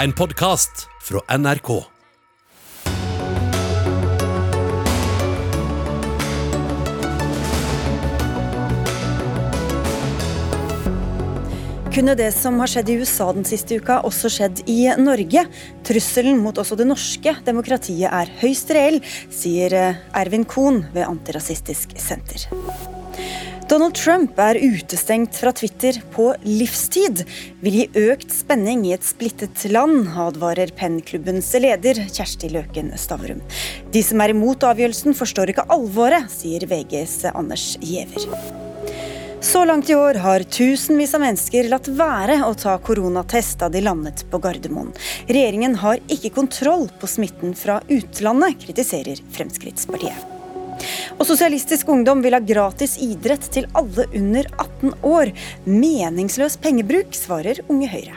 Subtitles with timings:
[0.00, 1.68] En podkast fra NRK.
[11.92, 15.44] Kunne det som har skjedd i USA den siste uka, også skjedd i Norge?
[15.84, 21.92] Trusselen mot også det norske demokratiet er høyst reell, sier eh, Ervin Kohn ved Antirasistisk
[22.00, 22.48] Senter.
[23.70, 27.20] Donald Trump er utestengt fra Twitter på livstid.
[27.62, 33.38] Vil gi økt spenning i et splittet land, advarer Pennklubbens leder Kjersti Løken Stavrum.
[33.94, 38.26] De som er imot avgjørelsen, forstår ikke alvoret, sier VGs Anders Giæver.
[39.38, 43.84] Så langt i år har tusenvis av mennesker latt være å ta koronatest da de
[43.86, 44.90] landet på Gardermoen.
[45.30, 50.39] Regjeringen har ikke kontroll på smitten fra utlandet, kritiserer Fremskrittspartiet.
[51.18, 55.32] Og Sosialistisk Ungdom vil ha gratis idrett til alle under 18 år.
[55.68, 58.16] Meningsløs pengebruk, svarer Unge Høyre.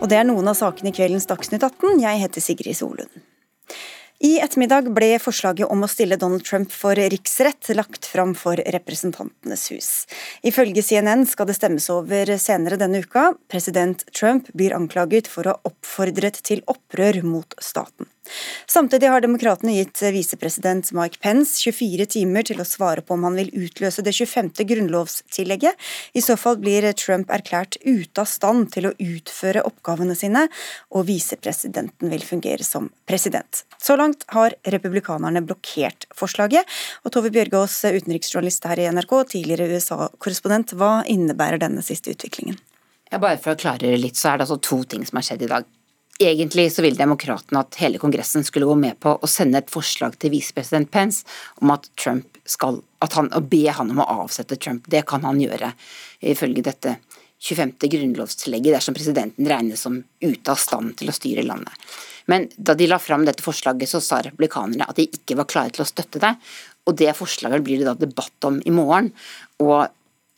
[0.00, 2.02] Og det er noen av sakene i kveldens Dagsnytt 18.
[2.04, 3.24] Jeg heter Sigrid Solund.
[4.24, 9.66] I ettermiddag ble forslaget om å stille Donald Trump for riksrett lagt fram for Representantenes
[9.74, 9.90] hus.
[10.40, 13.34] Ifølge CNN skal det stemmes over senere denne uka.
[13.52, 18.08] President Trump blir anklaget for å ha oppfordret til opprør mot staten.
[18.70, 23.38] Samtidig har demokratene gitt visepresident Mike Pence 24 timer til å svare på om han
[23.38, 24.52] vil utløse det 25.
[24.68, 25.78] grunnlovstillegget.
[26.16, 30.46] I så fall blir Trump erklært ute av stand til å utføre oppgavene sine,
[30.94, 33.64] og visepresidenten vil fungere som president.
[33.78, 36.66] Så langt har republikanerne blokkert forslaget.
[37.04, 42.58] Og Tove Bjørgaas, utenriksjournalist her i NRK, tidligere USA-korrespondent, hva innebærer denne siste utviklingen?
[43.12, 45.46] Ja, bare for å klargjøre litt, så er det altså to ting som har skjedd
[45.46, 45.75] i dag.
[46.18, 50.16] Egentlig så ville demokratene at hele Kongressen skulle gå med på å sende et forslag
[50.16, 51.26] til visepresident Pence
[51.60, 54.86] om at Trump skal at han, Å be han om å avsette Trump.
[54.88, 55.74] Det kan han gjøre,
[56.24, 56.96] ifølge dette
[57.44, 57.74] 25.
[57.92, 61.74] grunnlovstillegget dersom presidenten regnes som ute av stand til å styre landet.
[62.26, 65.74] Men da de la fram dette forslaget, så sa republikanerne at de ikke var klare
[65.76, 66.32] til å støtte det.
[66.88, 69.12] Og det forslaget blir det da debatt om i morgen.
[69.62, 69.84] Og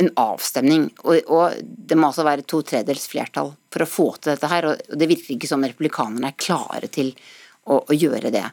[0.03, 0.89] en avstemning.
[1.05, 4.71] Og, og, det må altså være to tredels flertall for å få til dette her.
[4.71, 7.13] Og det virker ikke som republikanerne er klare til
[7.69, 8.45] å, å gjøre det.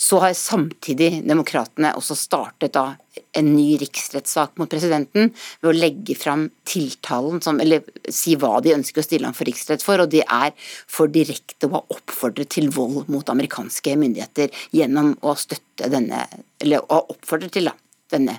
[0.00, 2.92] Så har samtidig demokratene også startet da
[3.36, 8.76] en ny riksrettssak mot presidenten ved å legge fram tiltalen, som, eller si hva de
[8.76, 10.54] ønsker å stille ham for riksrett for, og det er
[10.88, 16.24] for direkte å ha oppfordret til vold mot amerikanske myndigheter gjennom å støtte denne,
[16.62, 17.76] eller å ha oppfordret til da,
[18.12, 18.38] denne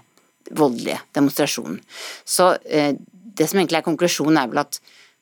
[0.51, 1.79] voldelige demonstrasjonen.
[2.25, 2.93] Så eh,
[3.37, 4.79] det som egentlig er konklusjonen, er vel at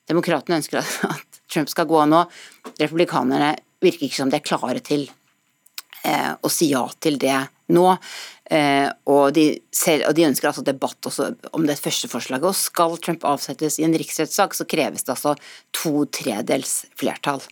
[0.09, 2.25] demokratene ønsker at Trump skal gå nå.
[2.79, 5.07] Republikanerne virker ikke som de er klare til
[6.05, 7.37] eh, å si ja til det
[7.71, 7.87] nå.
[8.51, 11.07] Eh, og, de selv, og, de ønsker altså debatt
[11.55, 12.47] om det første forslaget.
[12.49, 15.37] Og skal Trump avsettes i en riksrettssak, så kreves det altså
[15.75, 17.43] to tredels flertall.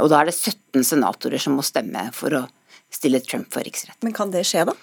[0.00, 2.46] Og da er det 17 senatorer som må stemme for å
[2.92, 3.98] stille Trump for riksrett.
[4.06, 4.76] Men kan det skje, da?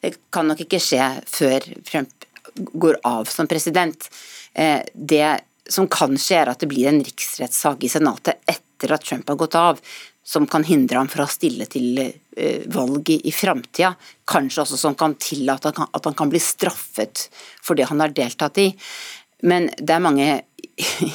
[0.00, 4.08] Det kan nok ikke skje før Trump går av som president.
[4.54, 5.40] Eh, det
[5.70, 9.38] som kan skje, er at det blir en riksrettssak i Senatet etter at Trump har
[9.38, 9.78] gått av,
[10.24, 13.94] som kan hindre ham fra å stille til eh, valg i framtida.
[14.30, 17.28] Kanskje også som kan tillate at han kan bli straffet
[17.62, 18.70] for det han har deltatt i.
[19.46, 20.28] Men det er mange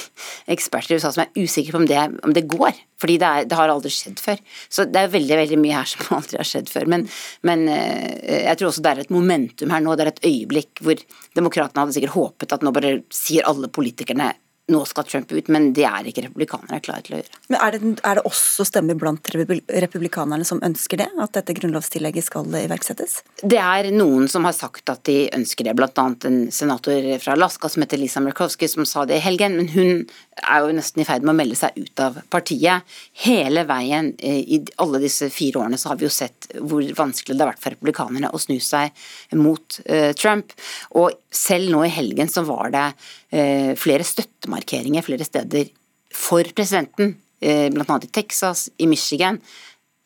[0.56, 2.78] eksperter i USA som er usikre på om det, om det går.
[3.02, 4.40] Fordi det, det, har aldri skjedd før.
[4.72, 6.88] Så det er veldig veldig mye her som aldri har skjedd før.
[6.92, 7.06] Men,
[7.48, 9.96] men eh, jeg tror også det er et momentum her nå.
[9.96, 11.06] Det er et øyeblikk hvor
[11.38, 14.34] demokratene hadde sikkert håpet at nå bare sier alle politikerne
[14.72, 17.42] nå skal Trump ut, men det er ikke republikanere klare til å gjøre.
[17.54, 22.26] Men Er det, er det også stemmer blant republikanerne som ønsker det, at dette grunnlovstillegget
[22.26, 23.20] skal iverksettes?
[23.44, 26.06] Det er noen som har sagt at de ønsker det, bl.a.
[26.30, 30.02] en senator fra Alaska som heter Lisa Murkowski som sa det i helgen, men hun
[30.42, 32.98] er jo nesten i ferd med å melde seg ut av partiet.
[33.26, 37.38] Hele veien eh, i alle disse fire årene så har vi jo sett hvor vanskelig
[37.38, 38.92] det har vært for republikanerne å snu seg
[39.38, 40.52] mot uh, Trump.
[40.98, 45.70] Og selv nå i helgen så var det uh, flere støttemarkeringer flere steder
[46.16, 48.00] for presidenten, uh, bl.a.
[48.02, 49.40] i Texas, i Michigan.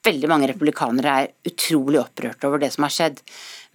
[0.05, 3.21] Veldig mange republikanere er utrolig opprørte over det som har skjedd.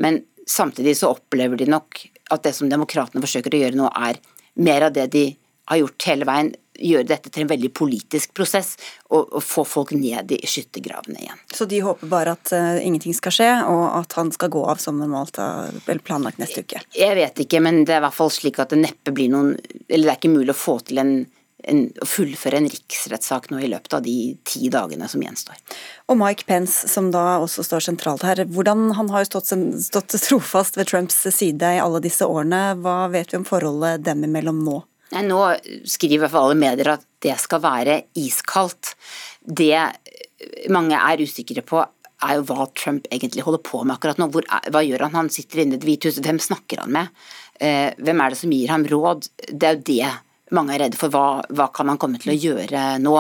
[0.02, 2.02] Men samtidig så opplever de nok
[2.32, 4.20] at det som demokratene forsøker å gjøre nå, er
[4.64, 5.24] mer av det de
[5.70, 8.74] har gjort hele veien, gjøre dette til en veldig politisk prosess
[9.10, 11.44] og, og få folk ned i skyttergravene igjen.
[11.54, 14.82] Så de håper bare at uh, ingenting skal skje, og at han skal gå av
[14.82, 16.82] som normalt eller planlagt neste uke?
[16.96, 19.54] Jeg vet ikke, men det er i hvert fall slik at det neppe blir noen
[19.88, 21.16] Eller det er ikke mulig å få til en
[21.68, 25.58] en, å fullføre en riksrettssak nå i løpet av de ti dagene som gjenstår.
[26.12, 28.44] Og Mike Pence, som da også står sentralt her.
[28.44, 29.52] hvordan Han har jo stått,
[29.84, 32.74] stått trofast ved Trumps side i alle disse årene.
[32.84, 34.82] Hva vet vi om forholdet dem imellom nå?
[35.14, 35.40] Nei, nå
[35.88, 38.94] skriver i hvert alle medier at det skal være iskaldt.
[39.44, 39.76] Det
[40.74, 41.82] mange er usikre på,
[42.24, 44.28] er jo hva Trump egentlig holder på med akkurat nå.
[44.32, 45.16] Hvor, hva gjør han?
[45.18, 47.24] Han sitter inne i Det hvite huset, hvem snakker han med?
[47.60, 49.28] Eh, hvem er det som gir ham råd?
[49.50, 50.12] Det er jo det
[50.54, 51.12] mange er redde for.
[51.14, 53.16] Hva, hva kan han komme til å gjøre nå?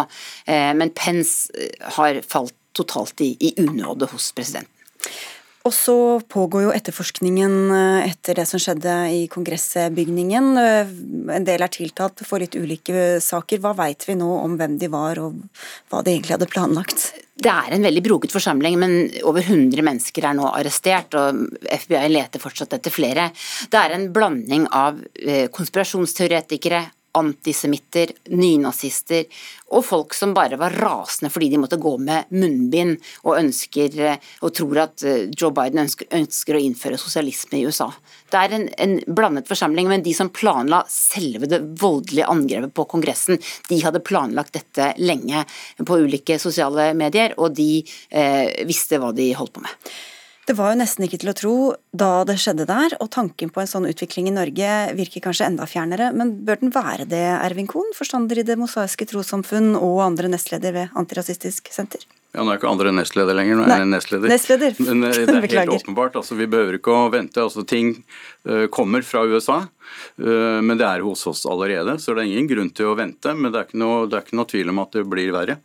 [0.46, 4.70] Eh, men Pence eh, har falt totalt i, i unåde hos presidenten.
[5.64, 5.96] Og så
[6.28, 10.50] pågår jo etterforskningen eh, etter det som skjedde i kongressbygningen.
[10.60, 10.90] Eh,
[11.38, 13.62] en del er tiltalt for litt ulike saker.
[13.64, 15.38] Hva veit vi nå om hvem de var og
[15.88, 17.06] hva de egentlig hadde planlagt?
[17.34, 22.12] Det er en veldig broket forsamling, men over 100 mennesker er nå arrestert, og FBI
[22.12, 23.30] leter fortsatt etter flere.
[23.72, 26.84] Det er en blanding av eh, konspirasjonsteoretikere,
[27.18, 29.24] antisemitter, nynazister
[29.74, 33.96] og folk som bare var rasende fordi de måtte gå med munnbind og ønsker
[34.44, 37.88] og tror at eh, Joe Biden ønsker, ønsker å innføre sosialisme i USA.
[38.30, 42.86] Det er en, en, blandet forsamling, men de som planla selve det voldelige angrepet på
[42.90, 43.38] Kongressen,
[43.68, 45.44] de hadde planlagt dette lenge
[45.86, 49.94] på ulike sosiale medier, og de eh, visste hva de holdt på med.
[50.44, 51.54] Det var jo nesten ikke til å tro
[51.96, 55.64] da det skjedde der, og tanken på en sånn utvikling i Norge virker kanskje enda
[55.68, 56.10] fjernere.
[56.12, 60.76] Men bør den være det, Ervin Kohn, forstander i Det mosaiske trossamfunn og andre nestleder
[60.76, 62.04] ved Antirasistisk Senter?
[62.34, 64.32] Ja, Nå er ikke andre nestleder lenger, nå er jeg nestleder.
[64.32, 64.78] nestleder.
[64.82, 66.16] Men eh, det er helt åpenbart.
[66.18, 67.40] altså Vi behøver ikke å vente.
[67.40, 67.94] altså Ting
[68.50, 71.94] uh, kommer fra USA, uh, men det er hos oss allerede.
[72.02, 73.32] Så det er ingen grunn til å vente.
[73.38, 75.62] Men det er ikke noe, det er ikke noe tvil om at det blir verre.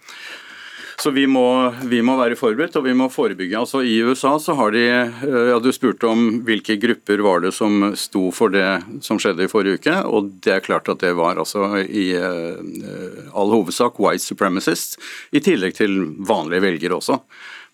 [0.99, 1.45] Så vi må,
[1.87, 3.55] vi må, være forberedt, og vi må forebygge.
[3.55, 7.53] Altså I USA så har de eh, ja, Du spurte om hvilke grupper var det
[7.55, 8.65] som sto for det
[9.05, 9.95] som skjedde i forrige uke.
[10.09, 12.59] Og det er klart at det var altså i uh,
[13.31, 14.99] all hovedsak white supremacists,
[15.31, 15.95] i tillegg til
[16.27, 17.21] vanlige velgere også.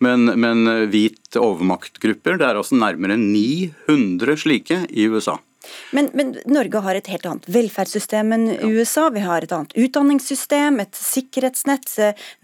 [0.05, 5.39] Men, men hvit overmaktgrupper, det er altså nærmere 900 slike i USA.
[5.95, 8.71] Men, men, Norge har et helt annet velferdssystem enn ja.
[8.71, 9.07] USA.
[9.13, 11.91] Vi har et annet utdanningssystem, et sikkerhetsnett.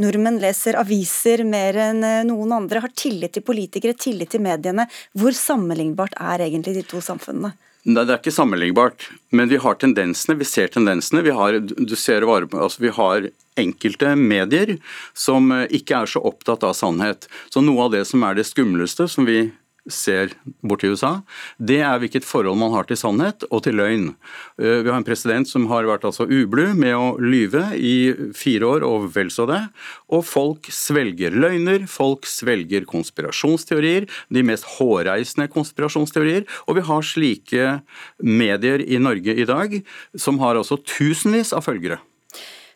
[0.02, 4.88] Nordmenn leser aviser mer enn eh, noen andre, har tillit til politikere, tillit til mediene.
[5.18, 7.54] Hvor sammenlignbart er egentlig de to samfunnene?
[7.82, 10.38] Nei, Det er ikke sammenlignbart, men vi har tendensene.
[10.38, 11.24] Vi ser tendensene.
[11.26, 13.26] Vi har, du ser, altså vi har
[13.58, 14.76] enkelte medier
[15.18, 17.26] som eh, ikke er så opptatt av sannhet.
[17.50, 19.50] Så Noe av det som er det skumleste, som vi
[19.90, 21.22] ser bort til USA,
[21.58, 24.12] det er hvilket forhold man har til sannhet og til løgn.
[24.62, 28.70] Eh, vi har en president som har vært altså ublu med å lyve i fire
[28.76, 29.62] år og vel så det.
[30.14, 36.46] Og folk svelger løgner, folk svelger konspirasjonsteorier, de mest hårreisende konspirasjonsteorier.
[36.68, 37.74] Og vi har slike
[38.22, 39.80] medier i Norge i dag
[40.14, 42.02] som har altså tusenvis av følgere.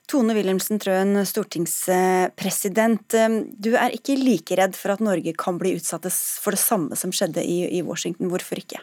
[0.09, 3.15] Tone Wilhelmsen Trøen, stortingspresident.
[3.57, 7.13] Du er ikke like redd for at Norge kan bli utsatt for det samme som
[7.15, 8.29] skjedde i, Washington.
[8.29, 8.81] Hvorfor ikke?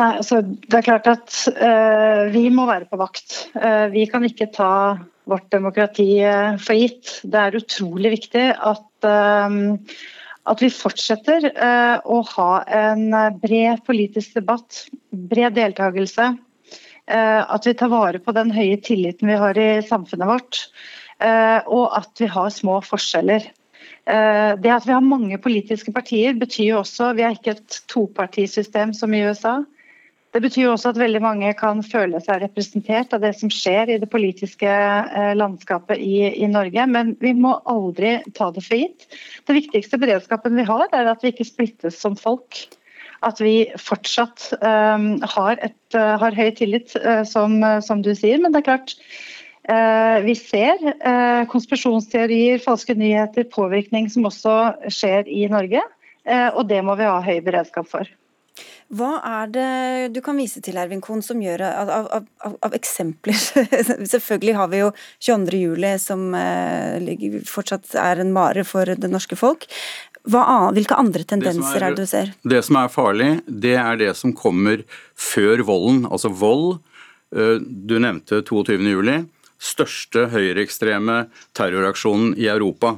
[0.00, 3.36] Nei, altså, det er klart at uh, vi må være på vakt.
[3.54, 4.72] Uh, vi kan ikke ta
[5.30, 7.20] vårt demokrati uh, for gitt.
[7.22, 8.90] Det er utrolig viktig at,
[10.44, 12.50] at vi fortsetter å ha
[12.80, 13.04] en
[13.40, 16.43] bred politisk debatt, bred deltakelse Eh,
[17.06, 20.60] at vi tar vare på den høye tilliten vi har i samfunnet vårt.
[21.22, 23.46] Eh, og at vi har små forskjeller.
[24.04, 27.80] Eh, det at vi har mange politiske partier, betyr jo også Vi er ikke et
[27.88, 29.62] topartisystem som i USA.
[30.34, 33.98] Det betyr også at veldig mange kan føle seg representert av det som skjer i
[34.02, 34.66] det politiske
[35.38, 39.06] landskapet i, i, Norge, men vi må aldri ta det for gitt.
[39.46, 42.64] Det viktigste beredskapen vi har, er at vi ikke splittes som folk
[43.26, 48.42] at vi fortsatt um, har, et, uh, har, høy tillit, uh, som, som, du sier.
[48.42, 48.98] Men det er klart,
[49.64, 50.76] vi ser
[51.48, 54.56] konspirasjonsteorier, falske nyheter, påvirkning som også
[54.92, 55.80] skjer i Norge.
[56.52, 58.10] og det må vi ha høy beredskap for.
[58.94, 59.68] Hva er det
[60.14, 63.38] du kan vise til Ervin Kohn, som gjør av, av, av, av eksempler?
[64.14, 64.90] Selvfølgelig har vi jo
[65.24, 69.66] 22.07, som eh, fortsatt er en mare for det norske folk.
[70.24, 72.32] Hva, hvilke andre tendenser er, er, det du ser?
[72.48, 76.04] Det som er farlig, det er det som kommer før volden.
[76.08, 76.78] Altså vold.
[77.36, 79.26] Eh, du nevnte 22.07.
[79.64, 81.26] Største høyreekstreme
[81.56, 82.96] terroraksjonen i Europa.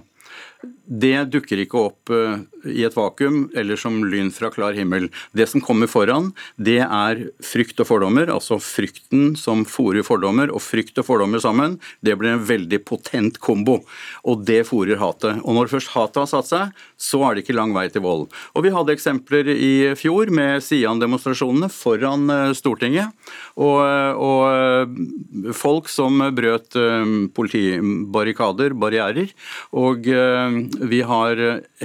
[0.87, 5.09] Det dukker ikke opp eh, i et vakuum eller som lyn fra klar himmel.
[5.35, 8.31] Det som kommer foran, det er frykt og fordommer.
[8.31, 11.77] Altså frykten som fòrer fordommer, og frykt og fordommer sammen.
[12.07, 13.81] Det blir en veldig potent kombo.
[14.23, 15.43] Og det fòrer hatet.
[15.43, 18.29] Og når først hatet har satt seg, så er det ikke lang vei til vold.
[18.55, 23.11] Og vi hadde eksempler i fjor med Sian-demonstrasjonene foran eh, Stortinget.
[23.59, 23.83] Og,
[24.23, 26.77] og, eh, folk som brøt
[27.37, 29.31] politibarrikader, barrierer,
[29.77, 30.07] og
[30.81, 31.41] vi har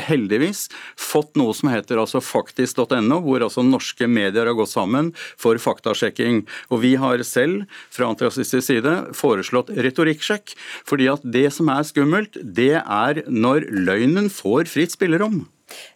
[0.07, 0.67] heldigvis
[0.99, 6.43] fått noe som heter altså faktisk.no, hvor altså norske medier har gått sammen for faktasjekking.
[6.71, 10.55] Og vi har selv fra antirasistisk side foreslått retorikksjekk.
[10.85, 15.45] fordi at det som er skummelt, det er når løgnen får fritt spillerom.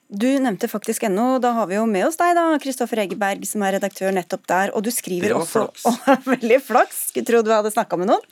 [0.07, 3.63] Du nevnte faktisk ennå, da har vi jo med oss deg, da, Kristoffer Egeberg, som
[3.65, 4.73] er redaktør nettopp der.
[4.77, 5.85] Og du skriver også flaks.
[6.35, 8.29] Veldig flaks, skulle tro du hadde snakka med noen.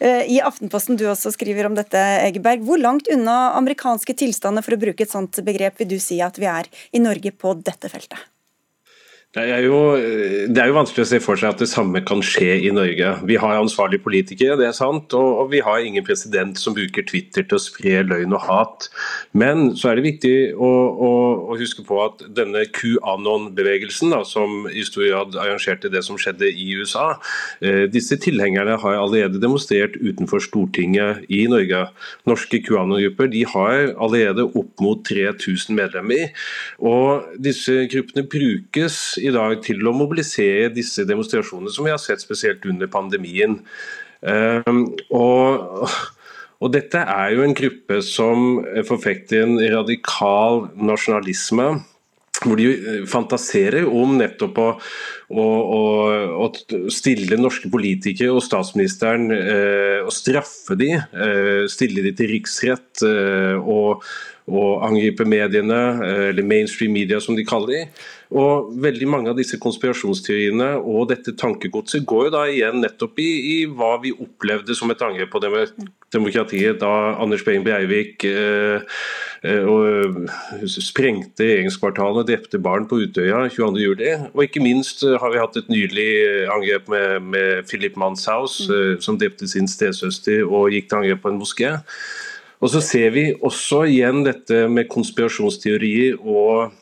[0.00, 2.64] Eh, I Aftenposten du også skriver om dette, Egeberg.
[2.64, 6.40] Hvor langt unna amerikanske tilstander, for å bruke et sånt begrep, vil du si at
[6.40, 8.30] vi er i Norge på dette feltet?
[9.30, 9.94] Det er, jo,
[10.50, 13.12] det er, jo, vanskelig å se for seg at det samme kan skje i Norge.
[13.30, 17.06] Vi har ansvarlige politikere, det er sant, og, og, vi har ingen president som bruker
[17.06, 18.88] Twitter til å spre løgn og hat.
[19.30, 21.10] Men så er det viktig å, å,
[21.46, 26.66] å huske på at denne QAnon-bevegelsen, som i stor grad arrangerte det som skjedde i
[26.80, 27.12] USA,
[27.62, 31.84] eh, disse tilhengerne har allerede demonstrert utenfor Stortinget i Norge.
[32.26, 36.34] Norske QAnon-grupper de har allerede opp mot 3000 medlemmer.
[36.82, 42.22] og Disse gruppene brukes i dag til å mobilisere disse demonstrasjonene, som vi har sett
[42.24, 43.60] spesielt under pandemien.
[44.26, 44.82] Ehm,
[45.16, 45.86] og,
[46.60, 51.72] og dette er jo en gruppe som forfekter en radikal nasjonalisme
[52.40, 54.68] hvor de fantaserer om nettopp å,
[55.28, 55.80] å, å,
[56.46, 56.46] å
[56.92, 63.56] stille norske politikere og statsministeren eh, og straffe de, eh, stille de til riksrett eh,
[63.60, 64.06] og,
[64.50, 67.84] og angripe mediene, eh, eller mainstream media som de kaller de.
[68.30, 73.30] Og Veldig mange av disse konspirasjonsteoriene og dette tankegodset går jo da igjen nettopp i,
[73.54, 75.42] i hva vi opplevde som et angrep på
[76.14, 78.86] demokratiet da Anders Behring Breivik eh,
[79.42, 80.22] eh,
[80.70, 84.30] sprengte regjeringskvartalet drepte barn på Utøya 22.07.
[84.30, 86.10] Og ikke minst eh, har vi hatt et nydelig
[86.54, 91.34] angrep med, med Philip Manshaus, eh, som drepte sin stesøster og gikk til angrep på
[91.34, 91.74] en moské.
[92.60, 96.76] Og så ser vi også igjen dette med konspirasjonsteorier og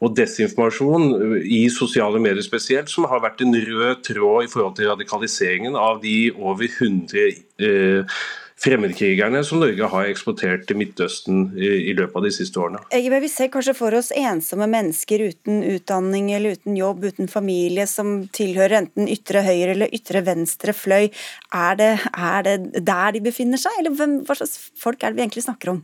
[0.00, 4.88] og desinformasjon i sosiale medier spesielt, som har vært en rød tråd i forhold til
[4.88, 7.26] radikaliseringen av de over 100
[7.60, 8.20] eh,
[8.60, 12.82] fremmedkrigerne som Norge har eksportert til Midtøsten i, løpet av de siste årene.
[12.94, 17.86] Egebe, vi ser kanskje for oss ensomme mennesker uten utdanning eller uten jobb, uten familie,
[17.90, 21.08] som tilhører enten ytre høyre eller ytre venstre fløy.
[21.56, 25.20] Er det, er det der de befinner seg, eller hvem, hva slags folk er det
[25.20, 25.82] vi egentlig snakker om?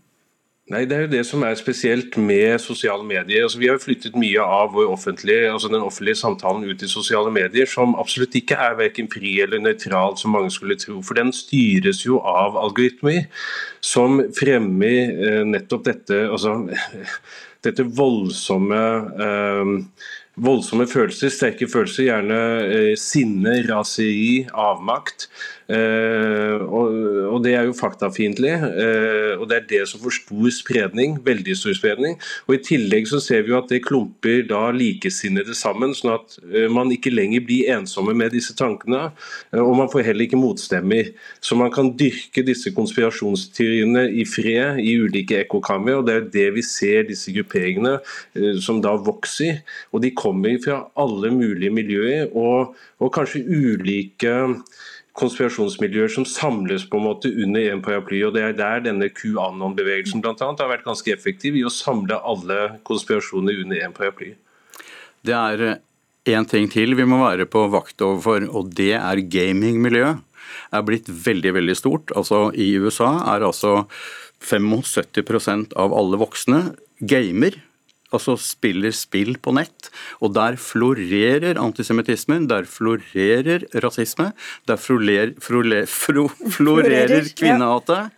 [0.67, 3.45] Nei, Det er jo det som er spesielt med sosiale medier.
[3.45, 7.69] Altså, vi har flyttet mye av offentlige, altså den offentlige samtalen ut i sosiale medier,
[7.71, 10.99] som absolutt ikke er verken fri eller nøytral, som mange skulle tro.
[11.07, 13.29] For den styres jo av algoritmer
[13.81, 16.59] som fremmer eh, nettopp dette, altså,
[17.67, 18.85] dette voldsomme
[19.23, 19.75] eh,
[20.37, 25.31] voldsomme følelser, sterke følelser, gjerne eh, sinne, raseri, avmakt.
[25.67, 26.93] Uh, og,
[27.33, 31.19] og, Det er jo faktafiendtlig, uh, og det er det som får stor spredning.
[31.27, 32.15] veldig stor spredning.
[32.47, 36.39] Og I tillegg så ser vi jo at det klumper da likesinnede sammen, sånn at
[36.45, 39.11] uh, man ikke lenger blir ensomme med disse tankene.
[39.53, 41.11] og man får heller ikke motstemmer.
[41.41, 45.99] Så man kan dyrke disse konspirasjonsteoriene i fred i ulike ekkokammer.
[45.99, 47.99] og Det er det vi ser disse grupperingene
[48.63, 49.63] som da vokser.
[49.93, 54.37] Og de kommer fra alle mulige miljøer, og, og kanskje ulike
[55.17, 58.23] konspirasjonsmiljøer som samles på en måte under en paraply.
[58.27, 60.37] og Det er der denne QAnon-bevegelsen bl.a.
[60.37, 64.35] har vært ganske effektiv i å samle alle konspirasjoner under en paraply.
[65.27, 69.25] Det er én eh, ting til vi må være på vakt overfor, og det er
[69.25, 70.23] gamingmiljøet.
[70.73, 72.13] er blitt veldig, veldig stort.
[72.17, 73.87] Altså I USA er altså
[74.45, 77.59] 75% av alle voksne gamer
[78.15, 79.91] altså spiller spill på nett.
[80.23, 84.33] Og der florerer antisemittismen, der florerer rasisme,
[84.69, 88.13] der florerer, fro, florerer kvinnehatet.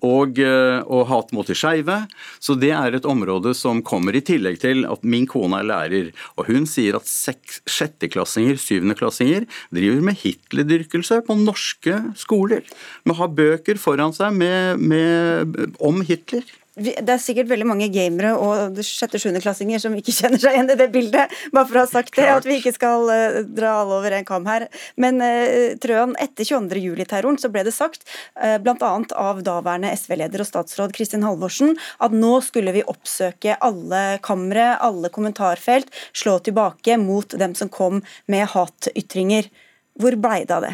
[0.00, 1.98] Og, eh, og, hat mot de skeive.
[2.40, 6.08] Så det er et område som kommer i tillegg til at min kone er lærer.
[6.40, 12.64] Og hun sier at sjetteklassinger, syvendeklassinger driver med Hitler-dyrkelse på norske skoler.
[13.04, 16.48] Med å ha bøker foran seg med, med, om Hitler.
[16.72, 20.86] Det er sikkert veldig mange gamere og sjette-sjuendeklassinger som ikke kjenner seg igjen i det
[20.94, 24.14] bildet, bare for å ha sagt det, at vi ikke skal uh, dra alle over
[24.16, 24.64] en kam her.
[24.96, 26.80] Men uh, Trøan, etter 22.
[26.80, 28.06] juli-terroren så ble det sagt,
[28.40, 28.92] uh, bl.a.
[29.20, 35.12] av daværende SV-leder og statsråd Kristin Halvorsen, at nå skulle vi oppsøke alle kamre, alle
[35.12, 38.00] kommentarfelt, slå tilbake mot dem som kom
[38.32, 39.52] med hatytringer.
[40.00, 40.72] Hvor blei det av det?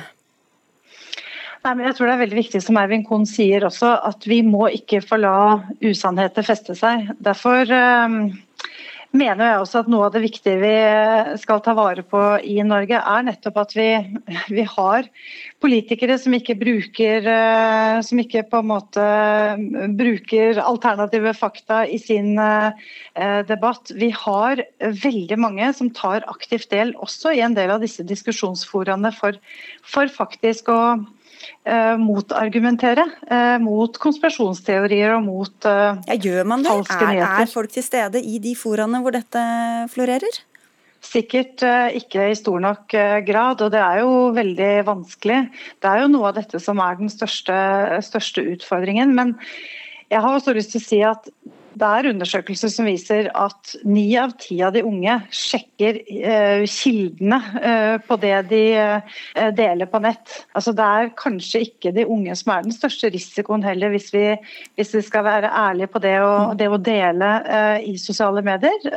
[1.69, 4.39] Nei, men jeg tror det er veldig viktig som Ervin Kohn sier også, at vi
[4.41, 5.33] må ikke få la
[5.85, 7.11] usannheter feste seg.
[7.21, 8.15] Derfor, um,
[9.13, 10.71] mener jeg også at noe av det viktige vi
[11.43, 13.89] skal ta vare på i Norge, er nettopp at vi,
[14.49, 15.11] vi har
[15.61, 19.05] politikere som ikke bruker eh, som ikke på en måte
[20.01, 22.89] bruker alternative fakta i sin eh,
[23.49, 23.93] debatt.
[23.93, 24.65] Vi har
[25.05, 29.37] veldig mange som tar aktivt del også i en del av disse diskusjonsforaene for,
[29.85, 30.81] for faktisk å
[32.01, 36.75] motargumentere eh, mot konspirasjonsteorier og mot eh, ja, Gjør man det?
[36.99, 39.43] Er, er, folk til stede i de foraene hvor dette
[39.93, 40.41] florerer?
[41.05, 45.45] Sikkert eh, ikke i stor nok eh, grad, og det er jo veldig vanskelig.
[45.79, 47.55] Det er jo noe av dette som er den største,
[48.05, 49.15] største utfordringen.
[49.15, 49.37] Men
[50.11, 51.31] jeg har også lyst til å si at
[51.79, 57.39] det er undersøkelser som viser at ni av ti av de unge sjekker eh, kildene
[57.61, 60.41] eh, på det de eh, deler på nett.
[60.59, 64.25] Altså Det er kanskje ikke de unge som er den største risikoen heller, hvis vi,
[64.79, 67.31] hvis vi skal være ærlige på det å, det å dele
[67.85, 68.91] i sosiale medier.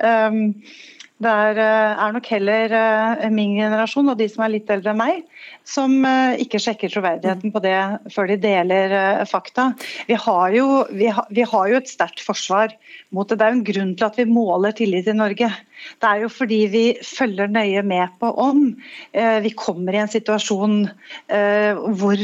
[1.22, 4.90] Det er, eh, er, nok heller eh, min generasjon og de som er litt eldre
[4.94, 5.20] enn meg,
[5.68, 7.78] som eh, ikke sjekker troverdigheten på det
[8.14, 8.96] før de deler
[9.30, 9.68] fakta.
[10.10, 12.74] Vi har jo, vi har, vi har jo et sterkt forsvar
[13.14, 13.38] mot det.
[13.38, 15.52] Det er jo en grunn til at vi måler tillit i Norge.
[16.02, 18.64] Det er jo fordi vi følger nøye med på om
[19.12, 20.76] vi kommer i en situasjon
[21.28, 22.24] hvor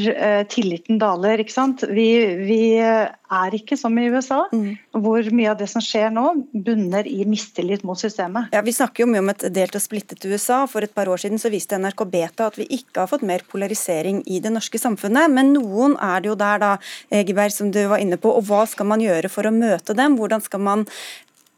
[0.51, 1.41] tilliten daler.
[1.43, 1.83] ikke sant?
[1.89, 2.07] Vi,
[2.47, 4.67] vi er ikke som i USA, mm.
[5.03, 8.51] hvor mye av det som skjer nå, bunner i mistillit mot systemet.
[8.55, 10.63] Ja, Vi snakker jo mye om et delt og splittet USA.
[10.69, 13.43] For et par år siden så viste NRK Beta at vi ikke har fått mer
[13.49, 15.31] polarisering i det norske samfunnet.
[15.33, 16.73] Men noen er det jo der, da,
[17.21, 18.31] Egeberg, som du var inne på.
[18.31, 20.17] Og hva skal man gjøre for å møte dem?
[20.19, 20.87] Hvordan skal man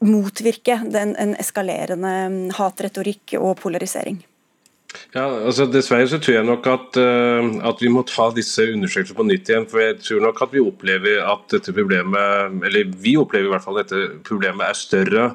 [0.06, 4.22] motvirke den, en eskalerende hatretorikk og polarisering?
[5.14, 9.18] Ja, altså Dessverre så tror jeg nok at, uh, at, vi må ta disse undersøkelsene
[9.18, 9.68] på nytt igjen.
[9.70, 13.66] For jeg tror nok at vi opplever at dette problemet eller vi opplever i hvert
[13.66, 15.28] fall at dette problemet er større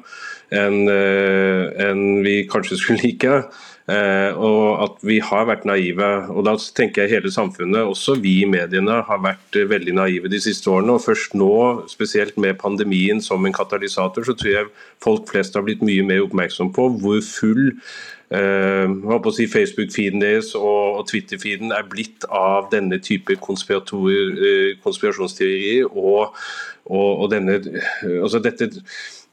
[0.55, 3.39] enn uh, en vi kanskje skulle like.
[3.85, 6.07] Uh, og at vi har vært naive.
[6.33, 10.41] og Da tenker jeg hele samfunnet, også vi i mediene, har vært veldig naive de
[10.41, 10.97] siste årene.
[10.97, 11.51] og Først nå,
[11.91, 16.25] spesielt med pandemien som en katalysator, så tror jeg folk flest har blitt mye mer
[16.25, 17.75] oppmerksom på hvor full
[18.31, 26.35] uh, si Facebook-feeden deres og, Twitter-feeden er blitt av denne type uh, konspirasjonsteorier og,
[26.85, 27.59] og, og denne,
[28.21, 28.71] altså dette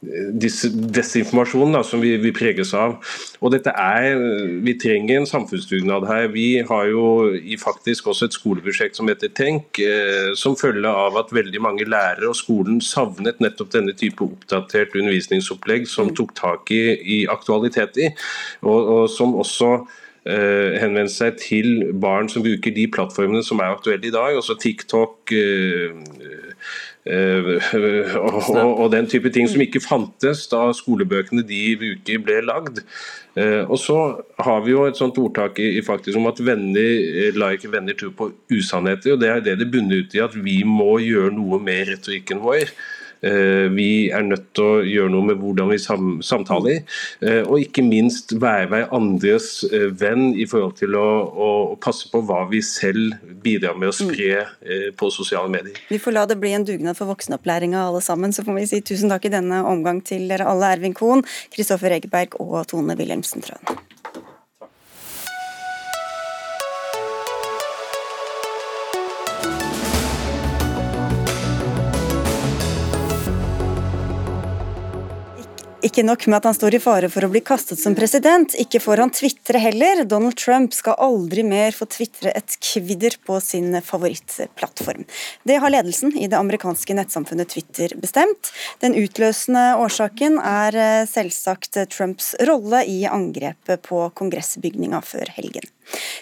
[0.02, 2.96] desinformasjonen da, som vi, vi, preges av.
[3.40, 4.18] Og dette er,
[4.64, 6.26] Vi trenger en samfunnsdugnad her.
[6.34, 7.30] Vi har jo
[7.62, 12.32] faktisk også et skoleprosjekt som heter Tenk, eh, som følge av at veldig mange lærere
[12.32, 16.16] og skolen savnet nettopp denne type oppdatert undervisningsopplegg som mm.
[16.18, 18.10] tok tak i, i aktualitet i,
[18.62, 19.76] og, og som også
[20.22, 24.36] Uh, henvende seg til barn som bruker de plattformene som er aktuelle i dag.
[24.38, 25.96] Også TikTok, uh,
[27.02, 27.48] Eh,
[28.22, 32.82] og, og, den type ting som ikke fantes da skolebøkene de uker ble lagd.
[33.34, 33.98] Eh, og så
[34.44, 37.98] har vi jo et sånt ordtak i, faktisk om at venner eh, la ikke venner
[37.98, 39.16] tro på usannheter.
[39.16, 42.42] og Det er det det bunner ut i at vi må gjøre noe med retorikken
[42.44, 42.70] vår.
[43.22, 46.82] Eh, vi er nødt til å gjøre noe med hvordan vi samtaler,
[47.22, 49.48] eh, og ikke minst være hverandres andres
[49.98, 51.48] venn i forhold til å, å,
[51.82, 54.44] passe på hva vi selv bidrar med å spre
[54.98, 55.78] på sosiale medier.
[55.90, 58.32] Vi får la det bli en dugnad for voksenopplæringa alle sammen.
[58.32, 61.98] Så får vi si tusen takk i denne omgang til dere alle, Ervin Kohn, Kristoffer
[61.98, 63.82] Egeberg og Tone Wilhelmsen Trøen.
[75.82, 78.78] Ikke nok med at han står i fare for å bli kastet som president, ikke
[78.78, 80.04] får han tvitre heller.
[80.06, 85.02] Donald Trump skal aldri mer få tvitre et kvidder på sin favorittplattform.
[85.42, 88.52] Det har ledelsen i det amerikanske nettsamfunnet Twitter bestemt.
[88.84, 95.66] Den utløsende årsaken er eh, selvsagt Trumps rolle i angrepet på kongressbygninga før helgen.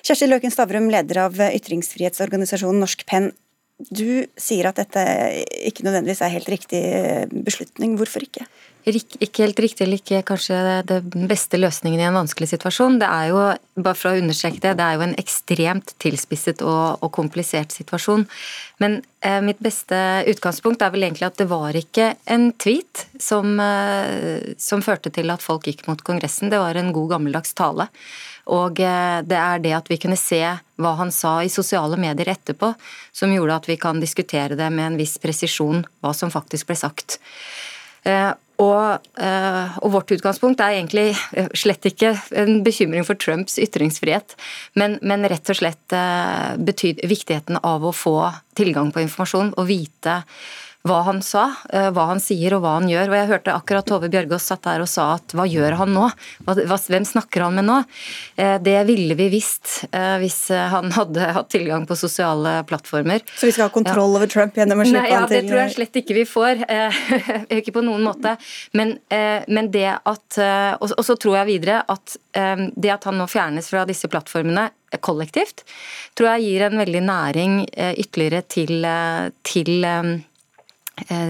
[0.01, 3.29] Kjersti Løken Stavrum, leder av ytringsfrihetsorganisasjonen Norsk Penn.
[3.93, 5.05] Du sier at dette
[5.69, 6.83] ikke nødvendigvis er helt riktig
[7.45, 8.01] beslutning.
[8.01, 8.49] Hvorfor ikke?
[8.97, 11.01] Ikke helt riktig eller ikke kanskje det
[11.31, 12.99] beste løsningen i en vanskelig situasjon.
[13.03, 13.43] Det er jo,
[13.81, 18.27] bare for å understreke det, det er jo en ekstremt tilspisset og, og komplisert situasjon.
[18.83, 19.97] Men eh, mitt beste
[20.31, 25.31] utgangspunkt er vel egentlig at det var ikke en tweet som, eh, som førte til
[25.33, 27.91] at folk gikk mot Kongressen, det var en god gammeldags tale.
[28.51, 30.41] Og eh, det er det at vi kunne se
[30.81, 32.73] hva han sa i sosiale medier etterpå,
[33.13, 36.79] som gjorde at vi kan diskutere det med en viss presisjon, hva som faktisk ble
[36.81, 37.21] sagt.
[38.61, 43.59] Eh, og, eh, og, vårt utgangspunkt er egentlig eh, slett ikke en bekymring for Trumps
[43.59, 44.37] ytringsfrihet,
[44.75, 45.97] men, men rett og slett
[46.61, 48.17] betyd, viktigheten av å få
[48.59, 50.21] tilgang på informasjon og vite
[50.89, 53.11] hva han sa, eh, hva han sier og hva han gjør.
[53.11, 56.07] Og jeg hørte akkurat Tove Bjørgaas satt der og sa at hva gjør han nå?
[56.49, 57.77] hvem snakker han med nå?
[58.41, 63.21] Eh, det ville vi visst eh, hvis han hadde hatt tilgang på sosiale plattformer.
[63.37, 64.23] Så vi skal ha kontroll ja.
[64.23, 66.25] over Trump gjennom å slippe Nei, ja, han til Det tror jeg slett ikke vi
[66.29, 66.65] får.
[67.61, 68.35] ikke på noen måte.
[68.77, 70.39] Men, men det at
[70.81, 74.69] Og så tror jeg videre at det at han nå fjernes fra disse plattformene
[75.05, 75.63] kollektivt,
[76.19, 77.61] tror jeg gir en veldig næring
[78.01, 78.87] ytterligere til,
[79.47, 79.87] til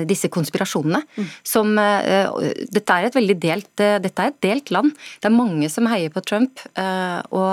[0.09, 1.01] disse konspirasjonene.
[1.17, 1.29] Mm.
[1.47, 4.95] Som, uh, dette er et veldig delt, uh, dette er et delt land.
[5.21, 7.51] Det er mange som heier på Trump, uh, og,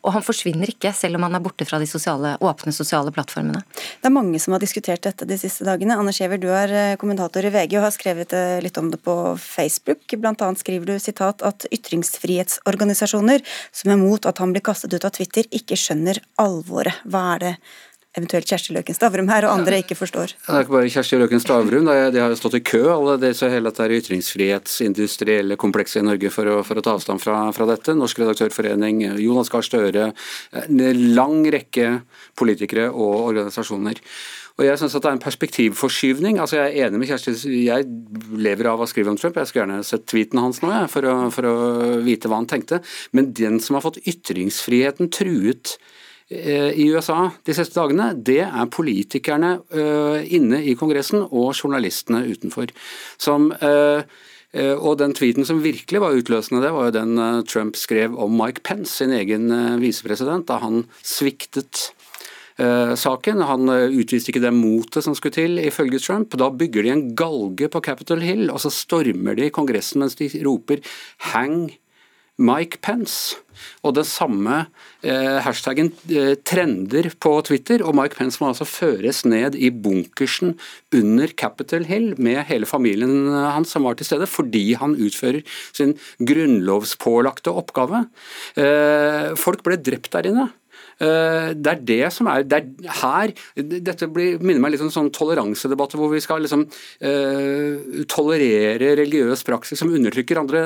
[0.00, 3.62] og, han forsvinner ikke selv om han er borte fra de sosiale, åpne sosiale plattformene.
[4.00, 5.98] Det er mange som har diskutert dette de siste dagene.
[6.00, 10.04] Anders Giæver, du er kommentator i VG og har skrevet litt om det på Facebook.
[10.20, 15.06] Blant annet skriver du sitat at ytringsfrihetsorganisasjoner som er mot at han blir kastet ut
[15.06, 17.02] av Twitter, ikke skjønner alvoret.
[17.08, 17.54] Hva er det
[18.16, 20.34] eventuelt Kjersti Løken Stavrum her, og andre ikke forstår?
[20.34, 23.44] Det er ikke bare Kjersti Løken Stavrum, de har jo stått i kø, alle disse
[23.44, 27.68] så hele dette ytringsfrihetsindustrielle komplekset i Norge for å, for å ta avstand fra, fra,
[27.70, 27.94] dette.
[27.96, 30.10] Norsk redaktørforening, Jonas Gahr Støre,
[30.66, 30.82] en
[31.14, 32.00] lang rekke
[32.38, 34.02] politikere og organisasjoner.
[34.60, 36.38] Og jeg synes at Det er en perspektivforskyvning.
[36.38, 37.32] altså Jeg er enig med Kjersti.
[37.64, 37.86] Jeg
[38.36, 39.38] lever av å skrive om Trump.
[39.38, 41.54] Jeg skulle gjerne sett tweeten hans nå jeg, for, å, for å
[42.04, 42.82] vite hva han tenkte.
[43.16, 45.78] Men den som har fått ytringsfriheten truet
[46.30, 52.70] i USA de siste dagene, det er politikerne eh, inne i Kongressen og journalistene utenfor.
[53.18, 54.04] Som eh,
[54.54, 58.64] og den tweeten som virkelig var utløsende, det var jo den Trump skrev om Mike
[58.66, 59.46] Pence, sin egen
[59.78, 61.92] visepresident, da han sviktet
[62.58, 63.44] saken.
[63.46, 66.34] Han utviste ikke det motet som skulle til, ifølge Trump.
[66.34, 70.26] Da bygger de en galge på Capitol Hill, og så stormer de Kongressen mens de
[70.42, 70.82] roper
[71.30, 71.70] 'hang
[72.40, 73.38] Mike Pence'.
[73.84, 74.54] Og den samme
[75.04, 80.54] eh, hashtaggen eh, trender på Twitter, og Mike Pence må altså føres ned i bunkersen
[80.96, 85.44] under Capitol Hill med hele familien hans som var til stede, fordi han utfører
[85.76, 85.92] sin
[86.24, 88.06] grunnlovspålagte oppgave.
[88.56, 90.48] Eh, folk ble drept der inne.
[91.00, 94.90] Eh, det er det som er det er her Dette blir, minner meg litt om
[94.92, 100.60] sånn toleransedebatter hvor vi skal liksom uh, tolerere religiøs praksis som undertrykker andre,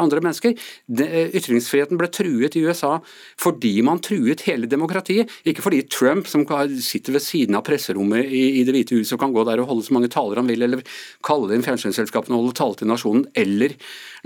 [0.00, 0.54] andre mennesker.
[0.86, 1.06] Det,
[1.38, 2.98] ytringsfriheten ble truet i USA
[3.40, 5.32] fordi man truet hele demokratiet.
[5.48, 6.44] Ikke fordi Trump, som
[6.84, 9.70] sitter ved siden av presserommet i, i Det hvite huset og kan gå der og
[9.72, 10.84] holde så mange taler han vil, eller
[11.24, 13.76] kalle inn fjernsynsselskapene og holde tale til nasjonen, eller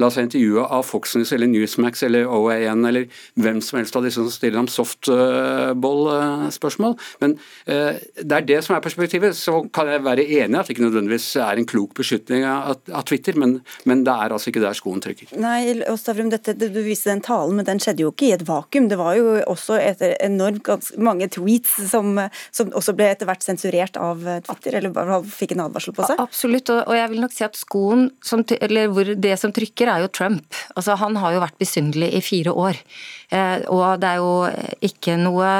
[0.00, 3.08] la seg intervjue av Fox News eller Newsmax eller OAN eller
[3.40, 6.96] hvem som helst av disse som stiller ham softball-spørsmål.
[7.22, 7.30] Men
[7.66, 9.36] eh, det er det som er perspektivet.
[9.38, 12.62] Så kan jeg være enig at det ikke nødvendigvis er en klok beslutning av,
[13.08, 13.50] Twitter, men,
[13.88, 15.26] men, det er altså ikke der skoen trykker.
[15.42, 15.60] Nei,
[15.98, 18.86] Stavrum, dette, Du viste den talen, men den skjedde jo ikke i et vakuum.
[18.90, 20.66] Det var jo også etter enormt
[21.02, 22.06] mange tweets som,
[22.54, 24.90] som også ble etter hvert sensurert av Twitter, eller
[25.26, 26.16] fikk en advarsel på seg?
[26.22, 30.12] Absolutt, og jeg vil nok si at skoen, som, eller det som trykker, er jo
[30.12, 30.60] Trump.
[30.76, 32.78] Altså, han har jo vært besynderlig i fire år.
[33.32, 34.32] Eh, og det er jo
[34.84, 35.52] ikke noe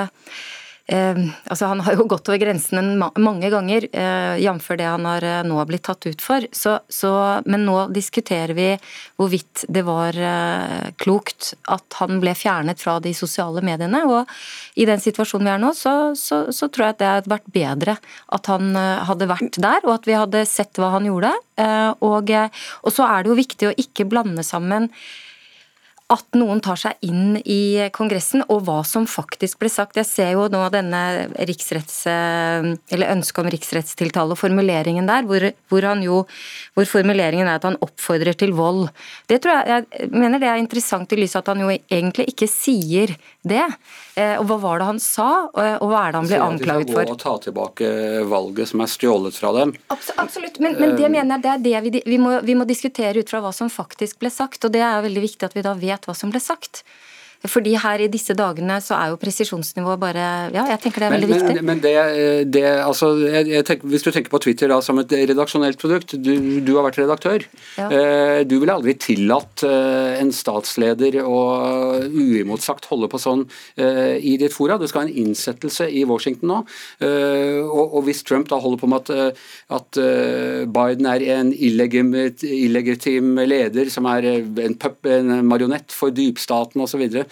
[0.86, 4.66] Eh, altså Han har jo gått over grensen mange ganger, eh, jf.
[4.76, 6.44] det han har eh, nå blitt tatt ut for.
[6.52, 7.12] Så, så,
[7.46, 8.66] men nå diskuterer vi
[9.20, 14.02] hvorvidt det var eh, klokt at han ble fjernet fra de sosiale mediene.
[14.10, 14.28] Og
[14.74, 17.50] i den situasjonen vi er nå, så, så, så tror jeg at det hadde vært
[17.54, 17.98] bedre
[18.34, 21.32] at han eh, hadde vært der, og at vi hadde sett hva han gjorde.
[21.62, 22.34] Eh, og,
[22.82, 24.90] og så er det jo viktig å ikke blande sammen
[26.12, 29.96] at noen tar seg inn i Kongressen, og hva som faktisk ble sagt.
[29.96, 31.00] Jeg ser jo nå denne
[31.48, 36.22] riksretts, eller ønsket om riksrettstiltale og formuleringen der, hvor, hvor, jo,
[36.76, 38.90] hvor, formuleringen er at han oppfordrer til vold.
[39.30, 42.28] Det tror jeg, jeg mener det er interessant i lys av at han jo egentlig
[42.34, 43.64] ikke sier det.
[44.14, 46.90] Eh, og Hva var det han sa, og hva er det han ble anklaget for?
[46.90, 47.92] De skal gå og ta tilbake
[48.28, 49.72] valget som er stjålet fra dem.
[49.94, 52.68] Absolutt, men, men det eh, mener jeg det er det vi, vi, må, vi må
[52.68, 54.66] diskutere ut fra hva som faktisk ble sagt.
[54.68, 56.84] og Det er veldig viktig at vi da vet hva som ble sagt.
[57.50, 61.14] Fordi her i disse dagene så er jo presisjonsnivået bare Ja, jeg tenker det er
[61.16, 61.64] veldig men, viktig.
[61.66, 61.94] Men det,
[62.54, 66.14] det altså, jeg, jeg tenker, Hvis du tenker på Twitter da som et redaksjonelt produkt,
[66.22, 67.46] du, du har vært redaktør.
[67.78, 67.88] Ja.
[67.90, 71.40] Eh, du ville aldri tillatt eh, en statsleder å
[72.06, 74.78] uimotsagt holde på sånn eh, i ditt fora.
[74.78, 76.60] Du skal ha en innsettelse i Washington nå.
[77.02, 79.98] Og, og hvis Trump da holder på med at, at
[80.74, 87.31] Biden er en illegitim leder som er en, pup, en marionett for dypstaten osv., Eh,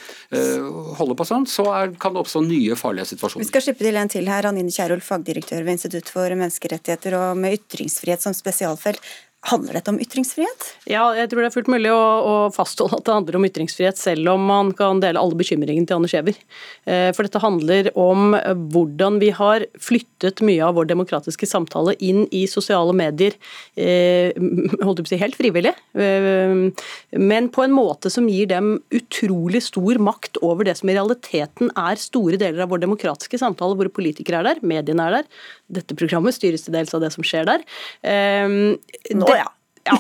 [0.99, 3.45] holder på sånn, så er, kan det oppstå nye farlige situasjoner.
[3.45, 4.49] Vi skal slippe til en til her.
[4.51, 9.03] Anine Kierulf, fagdirektør ved Institutt for menneskerettigheter og med ytringsfrihet som spesialfelt.
[9.49, 10.65] Handler dette om ytringsfrihet?
[10.85, 13.97] Ja, jeg tror det er fullt mulig å, å, fastholde at det handler om ytringsfrihet,
[13.97, 16.37] selv om man kan dele alle bekymringene til Anne Skjever.
[16.85, 18.35] Eh, for dette handler om
[18.75, 23.39] hvordan vi har flyttet mye av vår demokratiske samtale inn i sosiale medier,
[23.81, 24.37] eh,
[24.85, 26.85] holdt jeg på å si helt frivillig, eh,
[27.17, 31.73] men på en måte som gir dem utrolig stor makt over det som i realiteten
[31.81, 35.33] er store deler av vår demokratiske samtale, hvor politikere er der, mediene er der.
[35.81, 37.65] Dette programmet styres til dels av det som skjer der.
[38.05, 39.60] Nå ja.
[39.89, 39.97] Ja,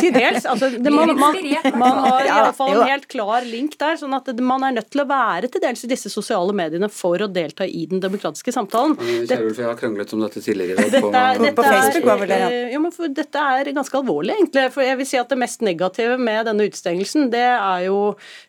[0.00, 0.46] til dels.
[0.48, 1.36] Altså, det, man, man,
[1.76, 3.98] man, har i alle fall en helt klar link der.
[4.00, 7.20] sånn at Man er nødt til å være til dels i disse sosiale mediene for
[7.20, 8.96] å delta i den demokratiske samtalen.
[9.28, 10.78] Kjærulf, jeg har kranglet om dette tidligere.
[10.80, 12.50] Dette, på, dette, på Facebook var vel det, ja.
[12.72, 14.64] Eh, men for dette er ganske alvorlig, egentlig.
[14.74, 17.98] For jeg vil si at Det mest negative med denne utstengelsen, det er jo,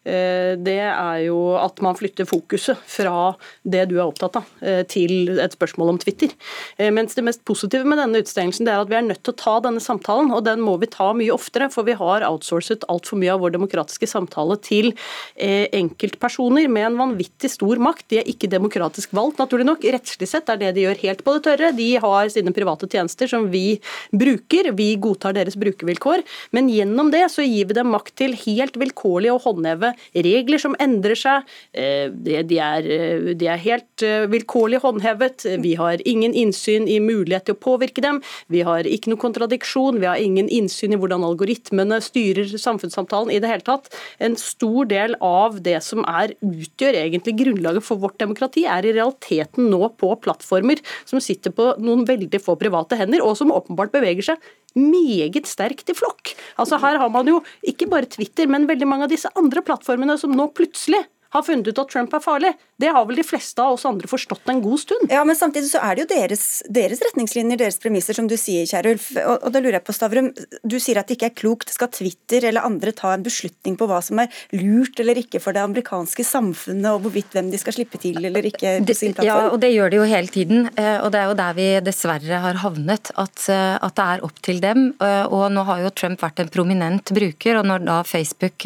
[0.07, 3.33] eh, det er jo at man flytter fokuset fra
[3.67, 6.31] det du er opptatt av, eh, til et spørsmål om Twitter.
[6.79, 9.39] Mens det mest positive med denne utstengelsen, det er at vi er nødt til å
[9.43, 10.31] ta denne samtalen.
[10.31, 13.55] og den må vi ta mye oftere, for vi har outsourcet altfor mye av vår
[13.55, 14.91] demokratiske samtale til
[15.35, 18.07] eh, enkeltpersoner med en vanvittig stor makt.
[18.11, 19.87] De er ikke demokratisk valgt, naturlig nok.
[19.95, 21.71] Rettslig sett er det de gjør helt på det tørre.
[21.75, 23.79] De har sine private tjenester som vi
[24.11, 24.71] bruker.
[24.77, 26.25] Vi godtar deres brukervilkår.
[26.55, 30.77] Men gjennom det så gir vi dem makt til helt vilkårlig å håndheve regler som
[30.81, 31.49] endrer seg.
[31.73, 35.47] Eh, de er, eh, de er helt vilkårlig håndhevet.
[35.63, 38.21] Vi har ingen innsyn i mulighet til å påvirke dem.
[38.47, 39.99] Vi har ikke noe kontradiksjon.
[39.99, 43.87] Vi har ingen innsyn i hvordan algoritmene styrer samfunnssamtalen i det hele tatt.
[44.19, 48.93] En stor del av det som er, utgjør egentlig grunnlaget for vårt demokrati, er i
[48.95, 53.93] realiteten nå på plattformer som sitter på noen veldig få private hender, og som åpenbart
[53.95, 56.35] beveger seg meget sterkt i flokk.
[56.61, 60.17] Altså Her har man jo ikke bare Twitter, men veldig mange av disse andre plattformene
[60.19, 62.53] som nå plutselig har funnet ut at Trump er farlig.
[62.79, 65.11] Det har vel de fleste av oss andre forstått en god stund.
[65.11, 68.63] Ja, men samtidig så er det jo deres, deres retningslinjer, deres premisser, som du sier,
[68.69, 69.09] Kjerulf.
[69.19, 70.29] Og, og da lurer jeg på, Stavrum,
[70.63, 71.73] du sier at det ikke er klokt.
[71.75, 75.57] Skal Twitter eller andre ta en beslutning på hva som er lurt eller ikke for
[75.57, 79.27] det amerikanske samfunnet, og hvorvidt hvem de skal slippe til eller ikke på sin plattform?
[79.27, 80.69] Ja, og det gjør de jo hele tiden.
[80.79, 84.25] Eh, og det er jo der vi dessverre har havnet, at, eh, at det er
[84.29, 84.93] opp til dem.
[85.03, 88.63] Eh, og nå har jo Trump vært en prominent bruker, og når da Facebook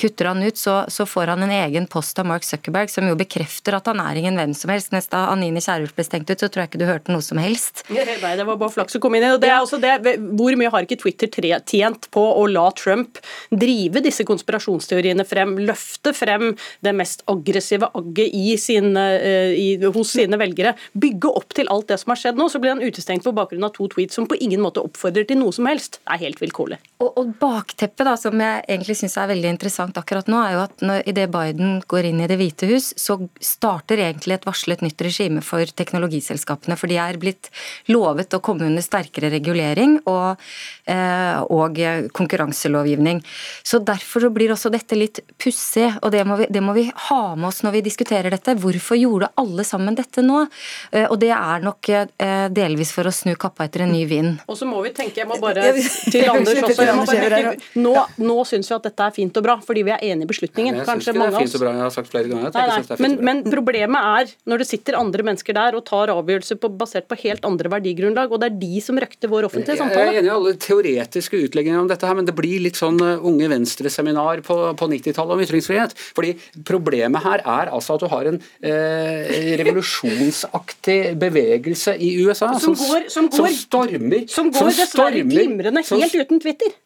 [0.00, 3.16] kutter han ut, så, så får han en egen post av Mark Zuckerberg som jo
[3.16, 4.90] bekrefter bekrefter at han er ingen hvem som helst.
[4.92, 7.38] Mens da Anine Kierulf ble stengt ut, så tror jeg ikke du hørte noe som
[7.40, 7.84] helst.
[7.92, 9.32] Nei, det var bare flaks å komme inn i.
[9.34, 9.94] Og det er også det,
[10.38, 11.30] Hvor mye har ikke Twitter
[11.68, 13.20] tjent på å la Trump
[13.50, 16.50] drive disse konspirasjonsteoriene frem, løfte frem
[16.84, 22.14] det mest aggressive agget eh, i, hos sine velgere, bygge opp til alt det som
[22.14, 24.62] har skjedd nå, så blir han utestengt på bakgrunn av to tweets som på ingen
[24.64, 26.00] måte oppfordrer til noe som helst.
[26.02, 26.80] Det er helt vilkårlig.
[26.98, 30.64] Og, og bakteppet, da, som jeg egentlig syns er veldig interessant akkurat nå, er jo
[30.64, 34.82] at når, idet Biden går inn i Det hvite hus, så starter egentlig et varslet
[34.84, 36.76] nytt regime for teknologiselskapene.
[36.78, 37.50] For de er blitt
[37.92, 40.40] lovet å komme under sterkere regulering og,
[40.88, 41.78] og
[42.16, 43.20] konkurranselovgivning.
[43.62, 46.86] Så Derfor så blir også dette litt pussig, og det må, vi, det må, vi,
[47.08, 48.54] ha med oss når vi diskuterer dette.
[48.60, 50.44] Hvorfor gjorde alle sammen dette nå?
[50.92, 54.42] Eh, og det er nok eh, delvis for å snu kappa etter en ny vind.
[54.48, 57.94] Og så må vi tenke, jeg må bare til Anders også, jeg må bare nå,
[58.22, 60.80] nå syns vi at dette er fint og bra, fordi vi er enig i beslutningen.
[60.80, 62.54] jeg syns ikke det er fint og bra, jeg har sagt flere ganger.
[62.54, 66.60] Nei, nei, men, men, problemet er når det sitter andre mennesker der og tar avgjørelser
[66.60, 70.08] på, basert på helt andre verdigrunnlag, og det er de som røkter vår offentlige samtale.
[70.08, 72.98] Jeg er enig i alle teoretiske utlegginger om dette her, men det blir litt sånn
[73.02, 75.94] uh, Unge Venstre-seminar på, på 90-tallet om ytringsfrihet.
[76.16, 76.34] Fordi
[76.68, 82.92] problemet her er altså at du har en eh, revolusjonsaktig bevegelse i USA som, som,
[82.92, 86.76] går, som, går, som stormer Som går dessverre glimrende helt uten Twitter.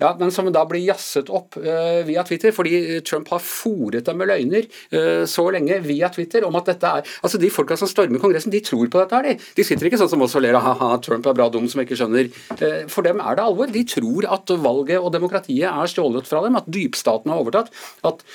[0.00, 4.18] Ja, men som da blir jazzet opp uh, via Twitter, fordi Trump har fòret dem
[4.18, 7.90] med løgner uh, så lenge via Twitter om at dette er Altså, De folka som
[7.90, 9.14] stormer Kongressen, de tror på dette.
[9.14, 11.68] her, De De sitter ikke sånn som oss og ler ha-ha, Trump er bra dum
[11.70, 12.32] som ikke skjønner.
[12.90, 13.70] For dem er det alvor.
[13.70, 17.70] De tror at valget og demokratiet er stjålet fra dem, at dypstaten har overtatt.
[18.06, 18.26] At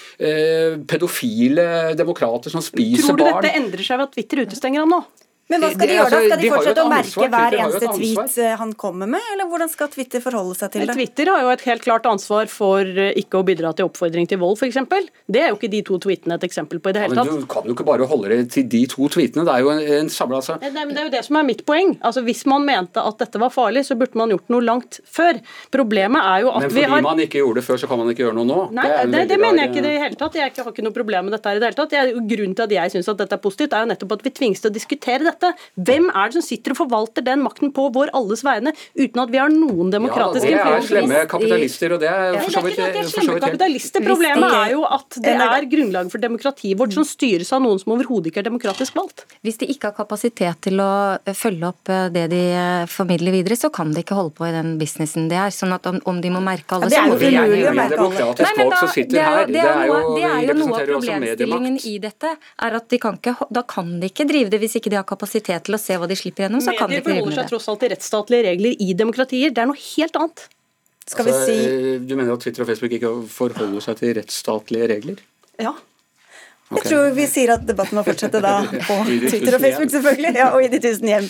[0.88, 1.67] pedofile
[2.00, 5.04] demokrater som spiser barn Tror du dette endrer seg ved at Twitter utestenger ham nå?
[5.47, 6.17] Men hva skal de, gjøre da?
[6.17, 9.69] Altså, skal de, fortsette å merke hver eneste tweet eh, han kommer med, eller hvordan
[9.71, 10.95] skal Twitter forholde seg til det?
[10.97, 14.41] Twitter har jo et helt klart ansvar for eh, ikke å bidra til oppfordring til
[14.41, 14.79] vold, f.eks.
[15.23, 17.31] Det er jo ikke de to tweetene et eksempel på i det hele tatt.
[17.31, 19.63] Ja, men Du kan jo ikke bare holde det til de to tweetene, det er
[19.63, 20.57] jo en, en samla altså.
[20.60, 21.95] det, det, er jo det som er mitt poeng.
[22.03, 25.39] Altså Hvis man mente at dette var farlig, så burde man gjort noe langt før.
[25.71, 28.03] Problemet er jo at vi har Men fordi man ikke gjorde det før, så kan
[28.03, 28.60] man ikke gjøre noe nå?
[28.75, 30.36] Nei, det, det mener jeg ikke i det hele tatt.
[30.36, 31.95] Jeg har ikke noe problem med dette her i det hele tatt.
[31.95, 34.36] Jeg, grunnen til at jeg syns at dette er positivt, er jo nettopp at vi
[34.41, 35.37] tvinges til å diskutere dette.
[35.38, 35.54] Dette?
[35.88, 39.34] Hvem er det som sitter og forvalter den makten på vår alles vegne, uten at
[39.34, 43.12] vi har noen demokratiske ja, Det er slemme kapitalister, og det er for så vidt
[43.12, 44.06] slemme kapitalister.
[44.08, 47.93] Problemet er jo at det er grunnlaget for demokratiet vårt som styres av noen som
[47.95, 49.26] overhodet ikke er demokratisk valgt.
[49.45, 50.91] Hvis de ikke har kapasitet til å
[51.38, 54.54] følge opp eh, det de eh, formidler videre, så kan de ikke holde på i
[54.56, 55.54] den businessen det er.
[55.54, 58.02] Sånn at om, om de må merke alle, ja, det er jo umulig å merke
[58.04, 58.28] alle.
[58.47, 61.95] Nei, men da, det, er, det, er noe, det er jo noe av problemstillingen i
[62.04, 62.34] dette.
[62.67, 65.08] er at de kan ikke, Da kan de ikke drive det hvis ikke de har
[65.08, 66.63] kapasitet til å se hva de slipper gjennom.
[66.63, 69.51] så kan de ikke forholder seg tross alt til rettsstatlige regler i demokratier.
[69.51, 70.47] Det er noe helt annet.
[71.07, 71.99] Skal altså, vi si...
[72.07, 75.21] Du mener at Twitter og Facebook ikke forholder seg til rettsstatlige regler?
[75.61, 75.77] Ja.
[76.67, 76.81] Okay.
[76.81, 78.57] Jeg tror vi sier at debatten må fortsette da
[78.89, 80.33] på Twitter og Facebook, selvfølgelig.
[80.35, 81.29] Ja, og i de tusen hjem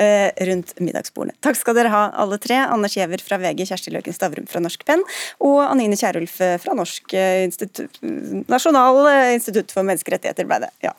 [0.00, 1.36] eh, rundt middagsbordene.
[1.44, 2.62] Takk skal dere ha, alle tre.
[2.64, 5.04] Anders Giæver fra VG, Kjersti Løken Stavrum fra Norsk Penn
[5.44, 8.00] og Anine Kierulf fra Norsk eh, institutt,
[8.48, 10.72] Nasjonal eh, institutt for menneskerettigheter, ble det.
[10.88, 10.96] Ja.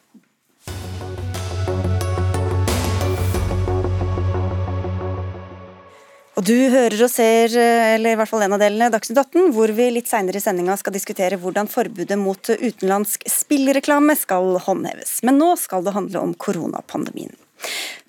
[6.40, 9.50] Og du hører og ser, eh, eller i hvert fall en av delene, Dagsnytt 18,
[9.52, 15.18] hvor vi litt seinere i sendinga skal diskutere hvordan forbudet mot utenlandsk spillreklame skal håndheves.
[15.28, 17.36] Men nå skal det handle om koronapandemien.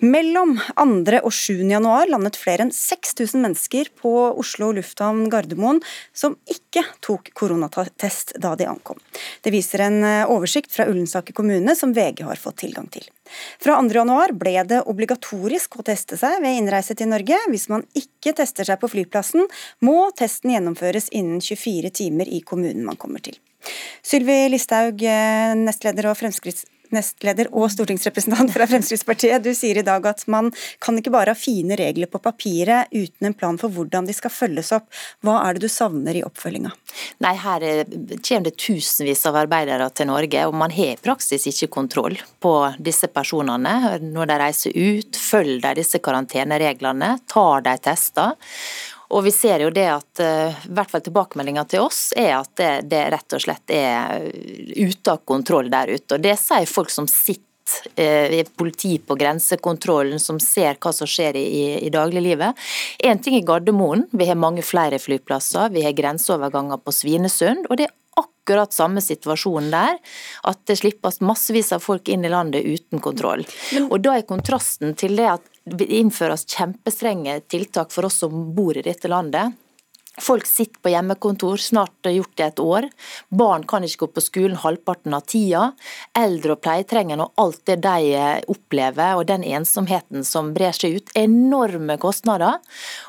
[0.00, 1.18] Mellom 2.
[1.20, 1.60] og 7.
[1.68, 5.82] januar landet flere enn 6000 mennesker på Oslo lufthavn Gardermoen
[6.16, 8.96] som ikke tok koronatest da de ankom.
[9.44, 13.04] Det viser en eh, oversikt fra Ullensaker kommune som VG har fått tilgang til.
[13.60, 13.92] Fra 2.
[14.00, 17.36] januar ble det obligatorisk å teste seg ved innreise til Norge.
[17.52, 19.46] Hvis man ikke tester seg på flyplassen,
[19.84, 23.36] må testen gjennomføres innen 24 timer i kommunen man kommer til.
[24.00, 29.44] Sylvi Listhaug, eh, nestleder og Fremskrittspartiet nestleder og stortingsrepresentant fra Fremskrittspartiet.
[29.44, 30.50] Du sier i dag at man
[30.82, 34.32] kan ikke bare ha fine regler på papiret uten en plan for hvordan de skal
[34.34, 34.88] følges opp.
[35.24, 36.72] Hva er det du savner i oppfølginga?
[37.24, 41.70] Nei, Her kommer det tusenvis av arbeidere til Norge, og man har i praksis ikke
[41.80, 45.20] kontroll på disse personene når de reiser ut.
[45.30, 47.16] Følger de disse karantenereglene?
[47.30, 48.36] Tar de tester?
[49.10, 52.52] Og vi ser jo det at eh, i hvert fall tilbakemeldinga til oss er at
[52.60, 54.26] det, det, rett og slett er
[54.76, 56.16] ute av kontroll der ute.
[56.16, 57.48] Og det sier folk som sitter
[57.98, 62.68] eh, politi på grensekontrollen som ser hva som skjer i, i dagliglivet.
[63.02, 67.66] Én ting er Gardermoen, vi har mange flere flyplasser, vi har grenseoverganger på Svinesund.
[67.68, 69.98] og det er akkurat samme situasjon der,
[70.48, 73.44] at det slippes massevis av folk inn i landet uten kontroll.
[73.86, 75.46] Og Da er kontrasten til det at
[75.78, 79.56] innføres kjempestrenge tiltak for oss som bor i dette landet.
[80.20, 82.88] Folk sitter på hjemmekontor, snart gjort det et år.
[83.28, 85.70] Barn kan ikke gå på skolen halvparten av tida.
[86.16, 88.14] Eldre og pleietrengende og alt det de
[88.52, 91.12] opplever, og den ensomheten som brer seg ut.
[91.18, 92.60] Enorme kostnader.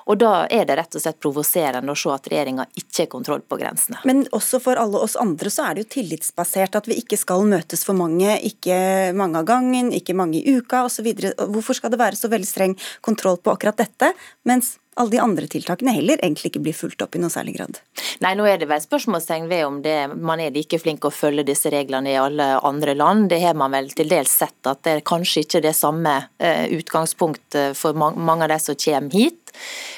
[0.08, 3.44] Og da er det rett og slett provoserende å se at regjeringa ikke har kontroll
[3.44, 4.02] på grensene.
[4.08, 7.46] Men også for alle oss andre så er det jo tillitsbasert at vi ikke skal
[7.48, 11.12] møtes for mange, ikke mange av gangen, ikke mange i uka osv.
[11.42, 14.14] Hvorfor skal det være så veldig streng kontroll på akkurat dette,
[14.48, 17.80] mens alle de andre tiltakene heller egentlig ikke blir fulgt opp i noe særlig grad.
[18.22, 21.46] Nei, nå er det vel spørsmålstegn ved om det, man er like flink å følge
[21.48, 23.30] disse reglene i alle andre land.
[23.32, 26.66] Det har man vel til dels sett at det er kanskje ikke det samme uh,
[26.76, 29.41] utgangspunkt for mange av de som kommer hit.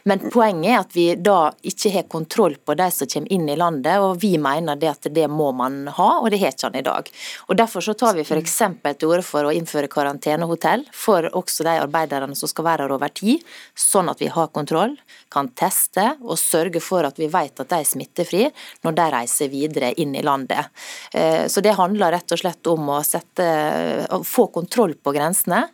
[0.04, 3.58] Men poenget er at vi da ikke har kontroll på de som kommer inn i
[3.60, 6.86] landet, og vi mener det at det må man ha, og det har han i
[6.86, 7.10] dag.
[7.48, 8.58] Og Derfor så tar vi f.eks.
[8.84, 13.12] til orde for å innføre karantenehotell for også de arbeiderne som skal være her over
[13.16, 13.44] tid,
[13.76, 14.96] sånn at vi har kontroll,
[15.34, 18.52] kan teste og sørge for at vi vet at de er smittefrie
[18.86, 20.70] når de reiser videre inn i landet.
[21.14, 23.48] Eh, så det handler rett og slett om å, sette,
[24.14, 25.66] å få kontroll på grensene.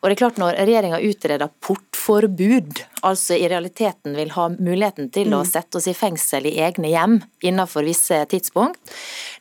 [0.00, 5.32] Og det er klart Når regjeringa utreder portforbud, altså i realiteten vil ha muligheten til
[5.32, 5.48] å mm.
[5.48, 8.80] sette oss i fengsel i egne hjem innenfor visse tidspunkt,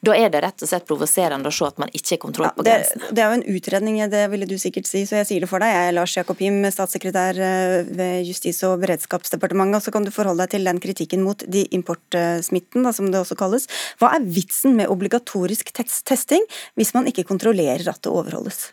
[0.04, 2.66] da er det rett og slett provoserende å se at man ikke har kontroll på
[2.68, 3.04] grensen.
[3.06, 5.52] Det, det, er jo en utredning, det ville du sikkert si, så jeg sier det
[5.52, 5.72] for deg.
[5.74, 10.12] Jeg er Lars Jakob Him, statssekretær eh, ved Justis- og beredskapsdepartementet, og så kan du
[10.14, 13.70] forholde deg til den kritikken mot de importsmitten, da, som det også kalles.
[14.02, 16.44] Hva er vitsen med obligatorisk testing
[16.80, 18.68] hvis man ikke kontrollerer at det overholdes?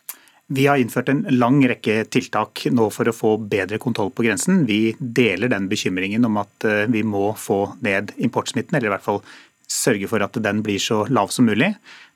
[0.51, 4.65] Vi har innført en lang rekke tiltak nå for å få bedre kontroll på grensen.
[4.67, 9.07] Vi deler den bekymringen om at eh, vi må få ned importsmitten, eller i hvert
[9.07, 9.23] fall
[9.71, 11.71] sørge for at den blir så lav som mulig.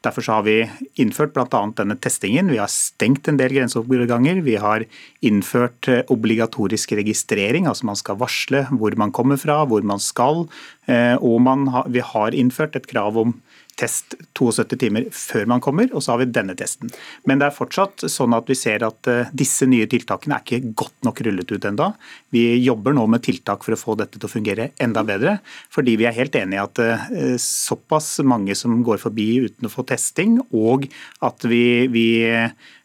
[0.05, 0.57] Derfor har vi
[1.01, 1.61] innført bl.a.
[1.79, 2.51] denne testingen.
[2.51, 4.43] Vi har stengt en del grenseoverganger.
[4.45, 4.85] Vi har
[5.25, 10.49] innført eh, obligatorisk registrering, altså man skal varsle hvor man kommer fra, hvor man skal.
[10.91, 13.39] Eh, og man har, vi har innført et krav om
[13.79, 16.93] test 72 timer før man kommer, og så har vi denne testen.
[17.29, 20.75] Men det er fortsatt sånn at vi ser at eh, disse nye tiltakene er ikke
[20.85, 21.91] godt nok rullet ut enda.
[22.35, 25.39] Vi jobber nå med tiltak for å få dette til å fungere enda bedre,
[25.75, 29.73] fordi vi er helt enig i at eh, såpass mange som går forbi uten å
[29.73, 30.89] få testing, og
[31.25, 32.09] at vi, vi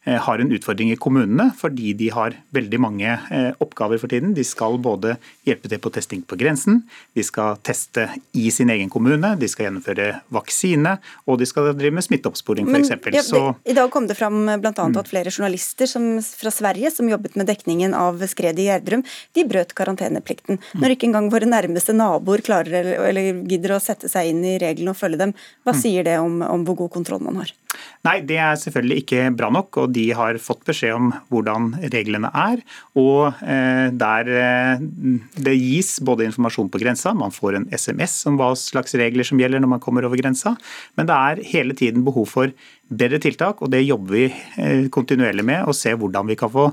[0.06, 3.16] har en utfordring i kommunene fordi de har veldig mange
[3.62, 4.32] oppgaver for tiden.
[4.38, 6.82] De skal både hjelpe til på testing på grensen,
[7.18, 8.08] de skal teste
[8.38, 10.96] i sin egen kommune, de skal gjennomføre vaksine
[11.28, 13.32] og de skal drive med smitteoppsporing f.eks.
[13.34, 14.72] Ja, I dag kom det fram bl.a.
[14.74, 19.04] at flere journalister som, fra Sverige som jobbet med dekningen av skredet i Gjerdrum,
[19.36, 20.60] de brøt karanteneplikten.
[20.80, 24.58] Når ikke engang våre nærmeste naboer klarer eller, eller gidder å sette seg inn i
[24.62, 25.36] reglene og følge dem,
[25.68, 25.82] hva mm.
[25.82, 27.54] sier det om, om hvor god kontroll man har?
[28.08, 32.32] Nei, det er selvfølgelig ikke bra nok, og de har fått beskjed om hvordan reglene
[32.36, 32.64] er.
[33.00, 34.84] Og eh, der eh,
[35.40, 39.42] det gis både informasjon på grensa, man får en SMS om hva slags regler som
[39.42, 40.56] gjelder når man kommer over grensa,
[41.00, 42.54] men det er hele tiden behov for
[42.90, 45.68] bedre tiltak, og det jobber vi eh, kontinuerlig med.
[45.70, 46.70] å se hvordan vi kan få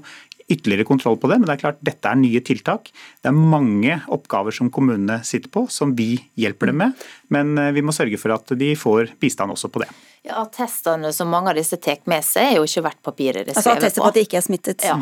[0.49, 1.39] ytterligere kontroll på det.
[1.41, 2.91] Men det er klart, dette er nye tiltak.
[3.23, 7.07] Det er mange oppgaver som kommunene sitter på, som vi hjelper dem med.
[7.35, 9.91] Men eh, vi må sørge for at de får bistand også på det.
[10.27, 13.55] Ja, Attestene som mange av disse tar med seg, er jo ikke verdt papiret det
[13.55, 14.87] er altså, Attester på at de ikke er smittet.
[14.87, 14.99] Ja.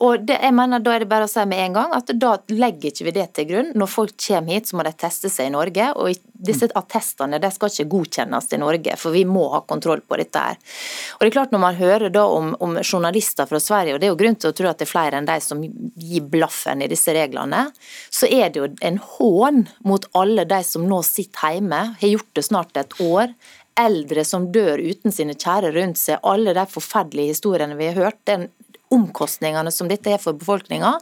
[0.00, 2.36] Og det, jeg mener, Da er det bare å si med en gang at da
[2.48, 3.72] legger ikke vi det til grunn.
[3.78, 5.88] Når folk kommer hit, så må de teste seg i Norge.
[5.96, 10.18] og Disse attestene de skal ikke godkjennes i Norge, for vi må ha kontroll på
[10.18, 10.38] dette.
[10.38, 10.58] her.
[11.14, 14.06] Og det er klart Når man hører da om, om journalister fra Sverige, og det
[14.08, 16.82] er jo grunn til å tro at det er flere enn de som gir blaffen
[16.82, 17.70] i disse reglene,
[18.10, 22.32] så er det jo en hån mot alle de som nå sitter hjemme, har gjort
[22.34, 23.34] det snart et år
[23.78, 28.20] eldre som dør uten sine kjære rundt seg, alle de forferdelige historiene vi har hørt,
[28.28, 28.50] den
[28.92, 30.98] omkostningene som dette er for befolkninga,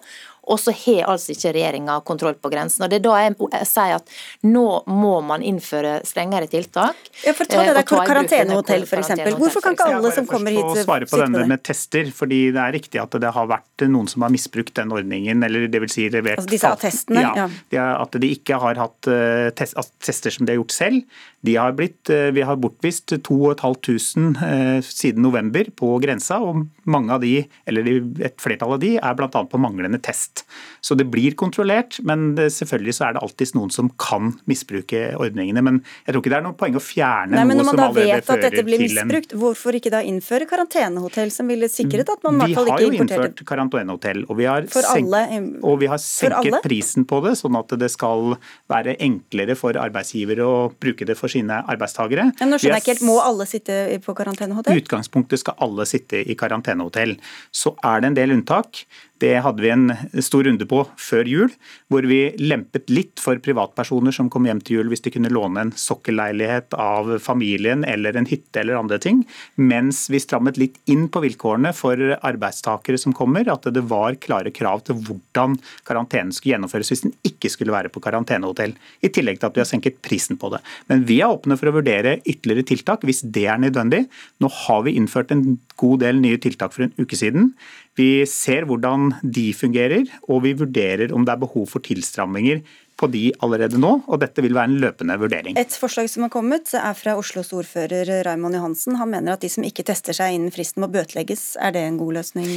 [0.50, 2.84] og så har altså ikke regjeringa kontroll på grensen.
[2.84, 4.14] Og Det er da jeg sier at
[4.46, 6.98] nå må man innføre strengere tiltak.
[7.24, 9.12] Ja, for ta det der karantenehotell f.eks.
[9.38, 12.62] Hvorfor kan ikke alle som kommer hit sitte svare på denne med tester, fordi det
[12.64, 15.92] er riktig at det har vært noen som har misbrukt den ordningen, eller det vil
[15.92, 17.26] si levert altså disse attestene?
[17.26, 17.88] Ja, ja.
[18.00, 21.20] At de ikke har hatt uh, tester som de har gjort selv.
[21.46, 27.14] De har blitt, uh, vi har bortvist 2500 uh, siden november på grensa, og mange
[27.14, 27.88] av de, eller
[28.26, 29.28] et flertall av de, er bl.a.
[29.30, 30.44] på manglende test.
[30.84, 35.62] Så det blir kontrollert, men selvfølgelig så er det alltid noen som kan misbruke ordningene.
[35.64, 38.20] Men jeg tror ikke det er noe poeng å fjerne Nei, noe som allerede fører
[38.20, 41.32] til en Når man da vet at dette blir misbrukt, hvorfor ikke da innføre karantenehotell
[41.34, 44.22] som ville sikret at man i hvert fall ikke importerte Vi har jo innført karantenehotell,
[44.28, 48.34] og vi har, senk, og vi har senket prisen på det, sånn at det skal
[48.70, 52.30] være enklere for arbeidsgivere å bruke det for sine arbeidstakere.
[52.40, 54.76] Men nå skjønner jeg ikke helt, Må alle sitte på karantenehotell?
[54.76, 57.16] I utgangspunktet skal alle sitte i karantenehotell.
[57.54, 58.84] Så er det en del unntak.
[59.20, 59.90] Det hadde vi en
[60.24, 61.52] stor runde på før jul,
[61.92, 65.66] hvor vi lempet litt for privatpersoner som kom hjem til jul hvis de kunne låne
[65.66, 69.22] en sokkelleilighet av familien eller en hytte eller andre ting,
[69.60, 74.52] mens vi strammet litt inn på vilkårene for arbeidstakere som kommer, at det var klare
[74.54, 75.58] krav til hvordan
[75.88, 78.72] karantenen skulle gjennomføres hvis den ikke skulle være på karantenehotell.
[79.04, 80.62] I tillegg til at vi har senket prisen på det.
[80.88, 84.06] Men vi er åpne for å vurdere ytterligere tiltak hvis det er nødvendig.
[84.40, 87.54] Nå har vi innført en god del nye tiltak for en uke siden.
[87.98, 92.62] Vi ser hvordan de fungerer, og vi vurderer om det er behov for tilstramminger
[93.00, 95.56] på de allerede nå, og dette vil være en løpende vurdering.
[95.58, 98.98] Et forslag som har kommet er fra Oslos ordfører Raymond Johansen.
[99.00, 101.54] Han mener at de som ikke tester seg innen fristen må bøtelegges.
[101.64, 102.50] Er det en god løsning,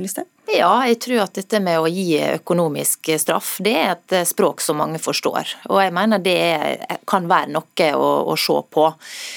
[0.00, 0.24] Liste?
[0.50, 4.80] Ja, jeg tror at dette med å gi økonomisk straff, det er et språk som
[4.80, 5.52] mange forstår.
[5.68, 6.40] Og jeg mener det
[7.10, 8.88] kan være noe å, å se på.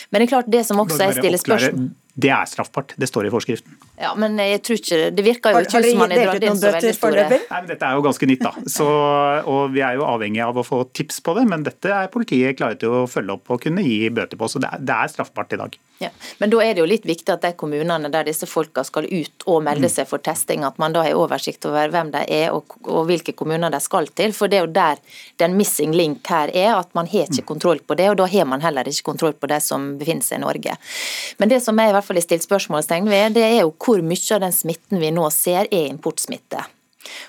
[0.09, 2.93] Men det er klart det som også er stiller spørsmål det er straffbart.
[2.99, 3.77] Det står i forskriften.
[4.01, 6.71] Ja, Men jeg tror ikke det virker jo ikke som man har dratt inn så
[6.73, 8.53] veldig store Nei, men Dette er jo ganske nytt, da.
[8.73, 8.87] Så,
[9.53, 12.57] og Vi er jo avhengig av å få tips på det, men dette er politiet
[12.57, 14.49] klare til å følge opp og kunne gi bøter på.
[14.49, 15.77] Så det er, det er straffbart i dag.
[16.01, 16.09] Ja,
[16.41, 19.45] Men da er det jo litt viktig at de kommunene der disse folka skal ut
[19.47, 22.73] og melde seg for testing, at man da har oversikt over hvem de er og,
[22.89, 24.33] og hvilke kommuner de skal til.
[24.35, 24.99] For det er jo der
[25.39, 28.09] den missing link her er, at man har ikke kontroll på det.
[28.11, 30.75] Og da har man heller ikke kontroll på de som befinner seg i Norge.
[31.39, 34.03] Men det som jeg i hvert fall har stilt spørsmålstegn ved, det er jo hvor
[34.05, 36.63] mye av den smitten vi nå ser er importsmitte.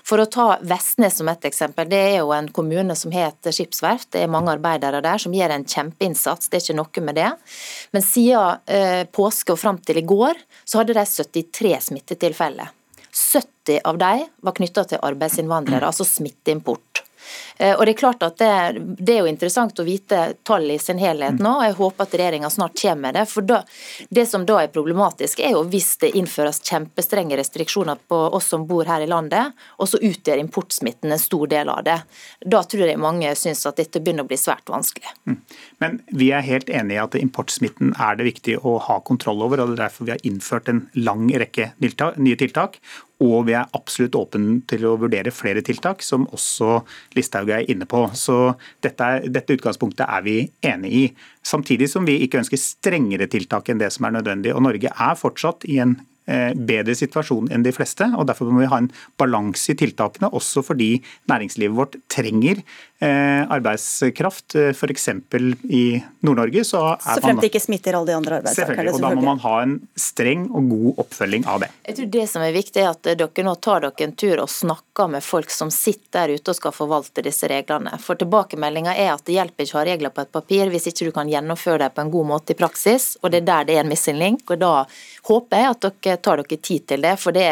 [0.07, 1.88] For å ta Vestnes som et eksempel.
[1.90, 4.12] Det er jo en kommune som et skipsverft.
[4.14, 7.30] Det er mange arbeidere der som gjør en kjempeinnsats, det er ikke noe med det.
[7.96, 12.70] Men siden eh, påske og fram til i går, så hadde de 73 smittetilfeller.
[13.14, 17.05] 70 av dem var knytta til arbeidsinnvandrere, altså smitteimport.
[17.56, 20.82] Eh, og Det er klart at det, det, er jo interessant å vite tallet i
[20.82, 21.52] sin helhet nå.
[21.58, 23.26] og Jeg håper at regjeringa snart kommer med det.
[23.30, 23.62] for da,
[24.10, 28.66] Det som da er problematisk, er jo hvis det innføres kjempestrenge restriksjoner på oss som
[28.66, 31.98] bor her i landet, og så utgjør importsmitten en stor del av det.
[32.44, 35.14] Da tror jeg mange syns at dette begynner å bli svært vanskelig.
[35.28, 35.40] Mm.
[35.82, 39.60] Men vi er helt enig i at importsmitten er det viktig å ha kontroll over.
[39.60, 42.80] og Det er derfor vi har innført en lang rekke nye tiltak.
[43.24, 46.80] Og vi er absolutt åpne til å vurdere flere tiltak, som også
[47.16, 48.04] Listhaug er inne på.
[48.18, 48.54] Så
[48.84, 51.04] dette, dette, utgangspunktet er vi enig i.
[51.44, 54.54] Samtidig som vi ikke ønsker strengere tiltak enn det som er nødvendig.
[54.54, 58.06] Og Norge er fortsatt i en bedre situasjon enn de fleste.
[58.16, 62.62] og Derfor må vi ha en balanse i tiltakene, også fordi næringslivet vårt trenger
[63.05, 64.57] arbeidskraft.
[64.72, 65.09] F.eks.
[65.68, 65.84] i
[66.24, 68.94] Nord-Norge så er Så fremt det ikke smitter alle de andre arbeidstakerne?
[68.94, 71.70] Og da må man ha en streng og god oppfølging av det.
[71.84, 74.50] Jeg tror Det som er viktig, er at dere nå tar dere en tur og
[74.50, 77.96] snakker med folk som sitter der ute og skal forvalte disse reglene.
[78.02, 81.09] For tilbakemeldinga er at det hjelper ikke å ha regler på et papir hvis ikke
[81.09, 83.14] du kan gjennomføre dem på en god måte i praksis.
[83.22, 84.44] og Det er der det er en missing link.
[84.50, 84.72] og Da
[85.28, 87.14] håper jeg at dere tar dere tid til det.
[87.20, 87.48] For det,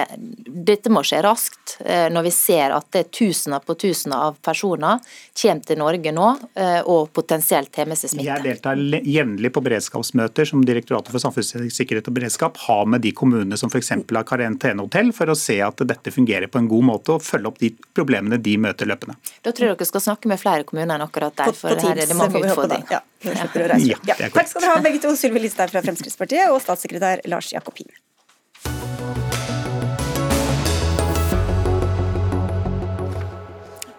[0.46, 1.76] dette må skje raskt.
[1.84, 5.00] Eh, når vi ser at det er tusener på tusener av personer
[5.42, 8.28] kommer til Norge nå eh, og potensielt har med seg smitte.
[8.28, 13.58] Jeg deltar jevnlig på beredskapsmøter som Direktoratet for samfunnssikkerhet og beredskap har med de kommunene
[13.58, 13.92] som f.eks.
[13.98, 17.58] har karantenehotell, for å se at dette fungerer på en god måte og følge opp
[17.62, 19.18] de problemene de møter løpende.
[19.42, 22.08] Da tror jeg dere skal snakke med flere kommuner enn akkurat der, for her er
[22.08, 22.88] det mange utfordringer.
[22.92, 23.98] Ja, ja.
[24.08, 24.30] ja.
[24.34, 27.90] Takk skal dere ha begge to, Sylvi Listhaug fra Fremskrittspartiet og statssekretær Lars Jakobin.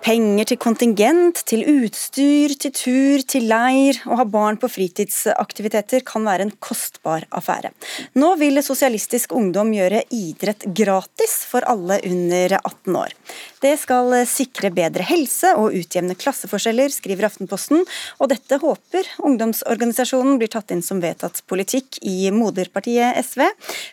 [0.04, 4.02] Penger til kontingent, til utstyr, til tur, til leir.
[4.04, 7.72] Å ha barn på fritidsaktiviteter kan være en kostbar affære.
[8.20, 13.16] Nå vil Sosialistisk Ungdom gjøre idrett gratis for alle under 18 år.
[13.64, 17.86] Det skal sikre bedre helse og utjevne klasseforskjeller, skriver Aftenposten,
[18.20, 23.46] og dette håper ungdomsorganisasjonen blir tatt inn som vedtatt politikk i moderpartiet SV.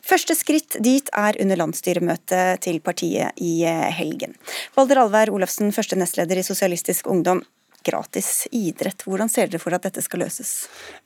[0.03, 3.63] Første skritt dit er under landsstyremøtet til partiet i
[3.95, 4.35] helgen.
[4.75, 7.45] Valder Alvær Olafsen, første nestleder i Sosialistisk Ungdom.
[7.87, 10.51] Gratis idrett, hvordan ser dere for at dette skal løses?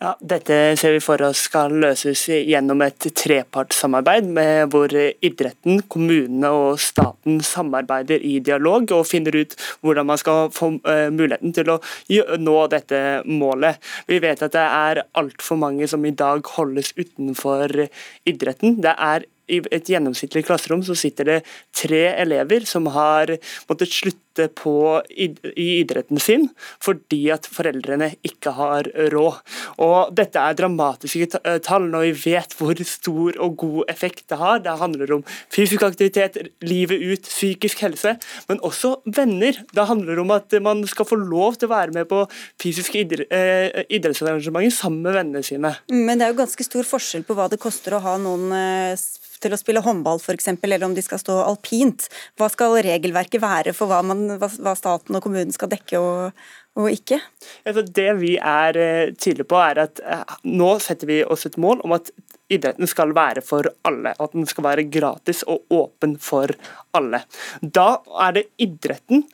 [0.02, 4.32] Ja, dette ser vi for oss skal løses gjennom et trepartssamarbeid
[4.72, 9.54] hvor idretten, kommunene og staten samarbeider i dialog og finner ut
[9.84, 11.78] hvordan man skal få uh, muligheten til å
[12.42, 13.78] nå dette målet.
[14.10, 17.86] Vi vet at det er altfor mange som i dag holdes utenfor
[18.26, 18.80] idretten.
[18.82, 21.40] Det er i et gjennomsnittlig klasserom så sitter det
[21.76, 23.36] tre elever som har
[23.68, 24.23] måttet slutte
[24.58, 24.74] på
[25.14, 25.30] i
[25.80, 26.48] idretten sin
[26.82, 29.40] fordi at foreldrene ikke har råd.
[29.84, 34.38] Og Dette er dramatiske eh, tall når vi vet hvor stor og god effekt det
[34.40, 34.62] har.
[34.64, 38.16] Det handler om fysisk aktivitet, livet ut, psykisk helse,
[38.48, 39.60] men også venner.
[39.74, 42.24] Det handler om at man skal få lov til å være med på
[42.62, 45.74] fysiske eh, idrettsarrangementer sammen med vennene sine.
[45.92, 49.04] Men det er jo ganske stor forskjell på hva det koster å ha noen eh,
[49.44, 52.08] til å spille håndball f.eks., eller om de skal stå alpint.
[52.40, 56.44] Hva skal regelverket være for hva, man, hva staten og kommunen skal dekke og,
[56.78, 57.20] og ikke?
[57.64, 61.84] Det vi er eh, tydelige på, er at eh, nå setter vi oss et mål
[61.86, 62.10] om at
[62.52, 64.14] idretten skal være for alle.
[64.18, 66.52] At den skal være gratis og åpen for
[66.96, 67.24] alle.
[67.60, 67.88] Da
[68.26, 69.24] er det idretten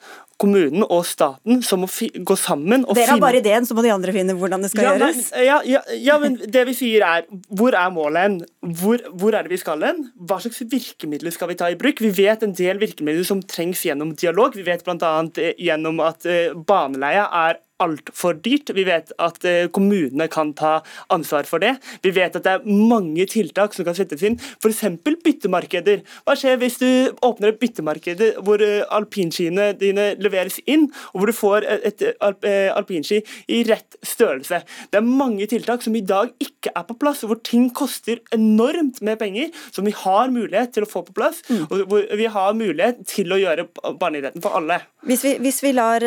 [0.40, 1.88] kommunen og staten som må
[2.26, 4.86] gå sammen og Dere har bare ideen, så må de andre finne hvordan det skal
[4.86, 5.22] ja, gjøres?
[5.34, 7.26] Men, ja, ja, ja, men det vi sier er
[7.56, 8.38] hvor er målet hen?
[8.80, 10.04] Hvor, hvor, er det vi skal hen?
[10.28, 12.02] Hva slags virkemidler skal vi ta i bruk?
[12.02, 14.56] Vi vet en del virkemidler som trengs gjennom dialog.
[14.56, 15.12] Vi vet bl.a.
[15.40, 16.26] Eh, gjennom at
[16.68, 18.72] baneleie er altfor dyrt.
[18.76, 20.80] Vi vet at eh, kommunene kan ta
[21.12, 21.76] ansvar for det.
[22.04, 24.82] Vi vet at det er mange tiltak som kan settes inn, f.eks.
[25.24, 26.04] byttemarkeder.
[26.26, 26.88] Hva skjer hvis du
[27.26, 32.68] åpner et byttemarked hvor eh, alpinskiene dine leveres inn, og hvor du får et eh,
[32.74, 34.62] alpinski i rett størrelse?
[34.90, 39.00] Det er mange tiltak som i dag ikke er på plass, hvor ting koster enormt
[39.06, 41.66] med penger, som vi har mulighet til å få på plass, mm.
[41.68, 43.68] og hvor vi har mulighet til å gjøre
[44.00, 44.80] barneidretten for alle.
[45.08, 46.04] Hvis vi, hvis vi lar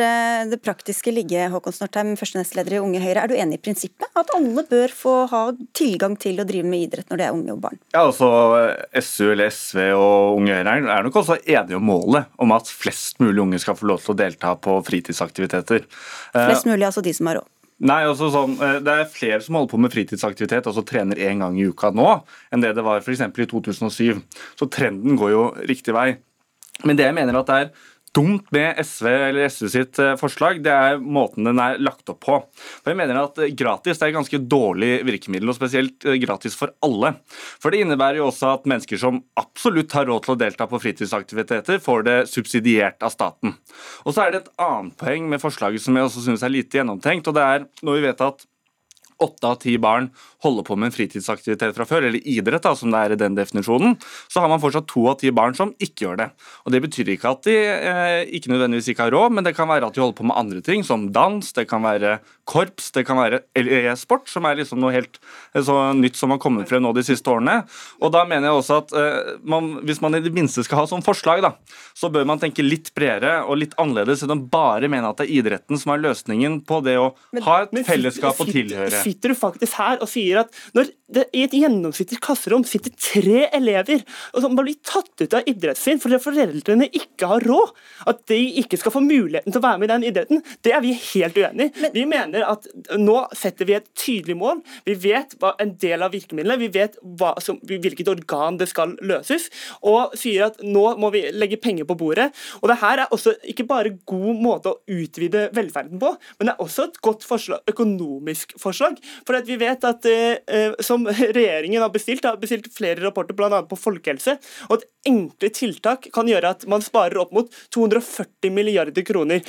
[0.49, 3.23] det praktiske ligge, Håkon Snortheim, første nestleder i Unge Høyre.
[3.23, 4.05] Er du enig i prinsippet?
[4.13, 5.41] At alle bør få ha
[5.73, 7.79] tilgang til å drive med idrett når de er unge og barn?
[7.95, 8.29] Ja, altså
[9.01, 13.17] SU eller SV og Unge Høyre er nok også enige om målet om at flest
[13.23, 15.89] mulig unge skal få lov til å delta på fritidsaktiviteter.
[16.35, 17.49] Flest mulig, altså de som har råd?
[17.83, 21.41] Nei, altså sånn, eh, Det er flere som holder på med fritidsaktivitet, altså trener én
[21.41, 22.21] gang i uka nå,
[22.53, 23.25] enn det det var f.eks.
[23.25, 24.21] i 2007.
[24.59, 26.13] Så trenden går jo riktig vei.
[26.83, 27.73] Men det jeg mener at det er
[28.13, 32.21] dumt med SV eller SV sitt eh, forslag, det er måten den er lagt opp
[32.25, 32.37] på.
[32.83, 36.75] For jeg mener at Gratis er et ganske dårlig virkemiddel, og spesielt eh, gratis for
[36.85, 37.15] alle.
[37.61, 40.81] For Det innebærer jo også at mennesker som absolutt har råd til å delta på
[40.83, 43.57] fritidsaktiviteter, får det subsidiert av staten.
[44.05, 46.79] Og Så er det et annet poeng med forslaget som jeg også synes er lite
[46.79, 47.27] gjennomtenkt.
[47.27, 48.45] og det er når vi vet at
[49.23, 50.09] åtte av ti barn
[50.43, 53.37] holder på med en fritidsaktivitet fra før, eller idrett, da, som det er i den
[53.37, 53.95] definisjonen,
[54.31, 56.29] så har man fortsatt to av ti barn som ikke gjør det.
[56.65, 59.69] Og Det betyr ikke at de eh, ikke nødvendigvis ikke har råd, men det kan
[59.69, 62.17] være at de holder på med andre ting, som dans, det kan være
[62.49, 65.19] korps, det kan være e-sport, som er liksom noe helt
[65.53, 67.61] eh, så nytt som har kommet frem nå de siste årene.
[68.03, 70.89] Og da mener jeg også at eh, man, Hvis man i det minste skal ha
[70.89, 71.53] sånn forslag, da,
[71.97, 75.27] så bør man tenke litt bredere og litt annerledes enn å bare mene at det
[75.27, 77.11] er idretten som er løsningen på det å
[77.45, 78.91] ha et fellesskap å tilhøre.
[79.03, 83.45] sitter du faktisk her og sier at når det i et gjennomsnittlig klasserom sitter tre
[83.53, 84.01] elever
[84.33, 87.73] og som blir tatt ut av idretten sin fordi foreldrene ikke har råd,
[88.09, 90.83] at de ikke skal få muligheten til å være med i den idretten, det er
[90.83, 91.91] vi helt uenig i.
[91.93, 92.67] Vi mener at
[92.99, 94.61] nå setter vi et tydelig mål.
[94.87, 96.97] Vi vet hva en del av virkemidlene, vi vet
[97.43, 99.49] som, hvilket organ det skal løses,
[99.85, 102.29] og sier at nå må vi legge penger på bordet.
[102.61, 106.55] Og det her er også ikke bare god måte å utvide velferden på, men det
[106.55, 108.99] er også et godt forslag, økonomisk forslag.
[109.27, 110.22] For vi vet at eh,
[110.83, 111.05] som
[111.37, 112.25] regjeringen har bestilt.
[112.25, 113.61] har bestilt flere rapporter bl.a.
[113.67, 114.37] på folkehelse.
[114.69, 119.41] og et Enkle tiltak kan gjøre at man sparer opp mot 240 milliarder kroner.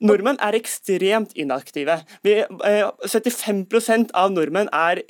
[0.00, 2.00] Nordmenn er ekstremt inaktive.
[2.24, 5.02] Eh, 75% av nordmenn er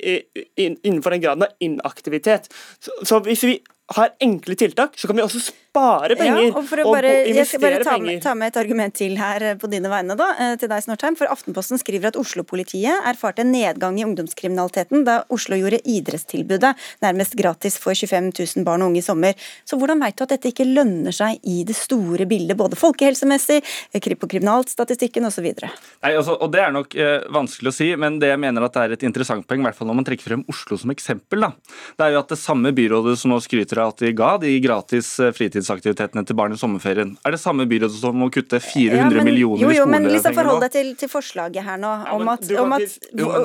[0.59, 2.51] innenfor den graden av inaktivitet.
[2.79, 3.59] Så, hvis vi
[3.95, 7.37] har enkle tiltak, så kan vi også spare penger ja, og, for å bare, og
[7.37, 10.15] jeg skal bare ta med, ta med, et argument til her eh, på dine vegne,
[10.19, 11.17] da, eh, til deg, Snortheim.
[11.19, 16.73] For Aftenposten skriver at Oslo-politiet erfarte en nedgang i ungdomskriminaliteten da Oslo gjorde idrettstilbudet
[17.03, 19.47] nærmest gratis for 25 000 barn og unge i sommer.
[19.67, 23.61] Så hvordan vet du at dette ikke lønner seg i det store bildet, både folkehelsemessig,
[24.21, 24.29] på
[24.81, 25.47] kriminalstatistikken osv.?
[26.01, 28.73] Nei, altså, og Det er nok eh, vanskelig å si, men det jeg mener at
[28.73, 31.41] det er et interessant poeng, i hvert fall når man trekker frem Oslo som eksempel,
[31.45, 31.51] da,
[31.97, 34.53] det er jo at det samme byrådet som nå skryter av at de ga de
[34.63, 38.97] gratis eh, fritidsaktivitetene til barn i sommerferien, er det samme byrådet som må kutte 400
[38.97, 41.79] ja, men, millioner jo, jo, i skolepenger men liksom Forhold deg til, til, forslaget her
[41.81, 41.89] nå.
[41.91, 42.93] Ja, om at, om at,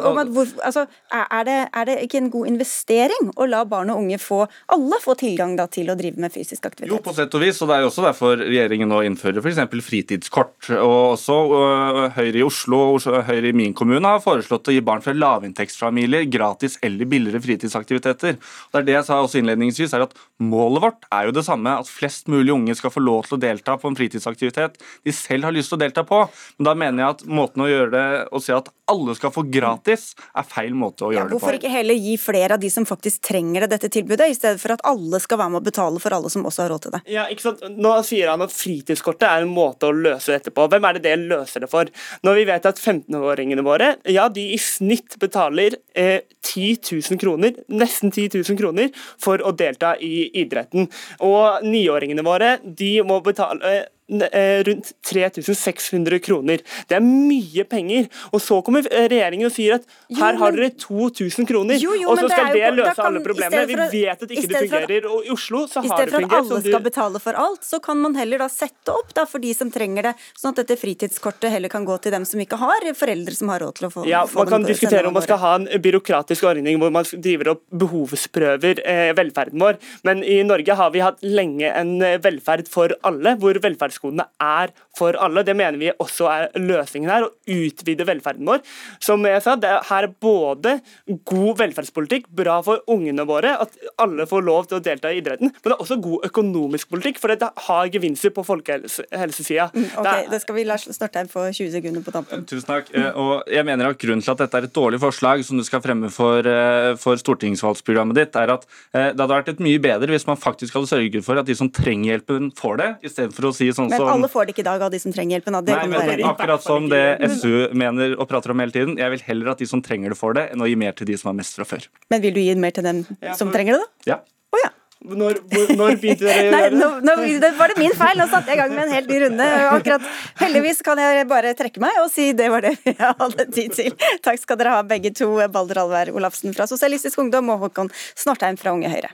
[0.09, 3.91] om at hvor, altså, er, det, er, det, ikke en god investering å la barn
[3.93, 4.39] og unge få
[4.73, 6.95] alle få tilgang da, til å drive med fysisk aktivitet?
[6.95, 7.59] Jo, på sett og vis.
[7.61, 9.61] og Det er jo også derfor regjeringen nå innfører f.eks.
[9.85, 10.71] fritidskort.
[10.79, 14.83] og også uh, Høyre i Oslo og Høyre i min kommune har foreslått å gi
[14.85, 18.39] barn fra lavinntektsfamilier gratis eller billigere fritidsaktiviteter.
[18.39, 21.47] Og det er det jeg sa også innledningsvis, er at Målet vårt er jo det
[21.47, 25.15] samme, at flest mulig unge skal få lov til å delta på en fritidsaktivitet de
[25.17, 26.19] selv har lyst til å delta på.
[26.59, 29.47] Men da mener jeg at måten å gjøre det å si at alle skal få
[29.51, 31.41] gratis, er feil måte å gjøre ja, det på.
[31.41, 34.61] Hvorfor ikke heller gi flere av de som faktisk trenger det, dette tilbudet, i stedet
[34.63, 36.95] for at alle skal være med å betale for alle som også har råd til
[36.99, 37.01] det?
[37.17, 37.65] Ja, ikke sant?
[37.73, 40.69] Nå sier han at fritidskortet er en måte å løse dette på.
[40.71, 41.91] Hvem er det det løser det for?
[42.27, 46.79] Når vi vet at 15-åringene våre ja, de i snitt betaler eh, 10
[47.11, 48.93] 000 kroner, nesten 10 000 kroner
[49.23, 50.91] for å delta i idretten.
[51.27, 56.63] Og niåringene våre de må betale rundt 3600 kroner.
[56.89, 58.07] Det er mye penger.
[58.33, 59.87] Og så kommer regjeringen og sier at
[60.17, 63.23] her har dere 2000 kroner, jo, jo, og så skal det, det løse kan, alle
[63.25, 63.65] problemene.
[63.67, 65.97] Vi vet at ikke det fungerer, og i Oslo så har det fungert.
[65.97, 68.95] I stedet for at alle skal betale for alt, så kan man heller da sette
[68.95, 72.15] opp da, for de som trenger det, sånn at dette fritidskortet heller kan gå til
[72.15, 74.67] dem som ikke har foreldre som har råd til å få, ja, få Man kan
[74.69, 79.63] diskutere om man skal ha en byråkratisk ordning hvor man driver opp behovsprøver eh, velferden
[79.63, 83.96] vår, men i Norge har vi hatt lenge en eh, velferd for alle, hvor velferds
[83.97, 85.45] velferdsgodene er for alle.
[85.45, 88.63] Det mener vi også er løsningen her, å utvide velferden vår.
[89.01, 90.81] Som jeg sa, det her er både
[91.25, 95.53] god velferdspolitikk, bra for ungene våre, at alle får lov til å delta i idretten,
[95.53, 99.71] men det er også god økonomisk politikk, for det har gevinster på folkehelsesida.
[99.75, 102.45] Mm, ok, det skal vi la Snortheim få 20 sekunder på tampen.
[102.49, 102.91] Tusen takk.
[102.97, 105.65] Eh, og jeg mener at Grunnen til at dette er et dårlig forslag som du
[105.67, 109.81] skal fremme for, eh, for stortingsvalgsprogrammet ditt, er at eh, det hadde vært et mye
[109.83, 113.49] bedre hvis man faktisk hadde sørget for at de som trenger hjelpen, får det, istedenfor
[113.51, 115.59] å si sånn men alle får det ikke i dag av de som trenger hjelpen.
[115.67, 117.03] Det Nei, men akkurat som det
[117.39, 118.97] SU mener og prater om hele tiden.
[119.01, 121.11] Jeg vil heller at de som trenger det, får det, enn å gi mer til
[121.11, 121.87] de som har mest fra før.
[122.13, 123.05] Men vil du gi mer til dem
[123.39, 124.13] som trenger det, da?
[124.15, 124.19] Ja.
[124.55, 124.73] Oh, ja.
[125.07, 125.39] Når,
[125.77, 126.79] når, begynte dere å gjøre det?
[126.81, 128.17] Nå, nå, det var det min feil.
[128.19, 129.49] Nå satte jeg i gang med en helt ny runde.
[129.71, 130.09] Akkurat,
[130.41, 134.09] heldigvis kan jeg bare trekke meg og si det var det jeg hadde tid til.
[134.25, 138.59] Takk skal dere ha begge to, Balder Alvær Olafsen fra Sosialistisk Ungdom og Håkon Snortheim
[138.61, 139.13] fra Unge Høyre.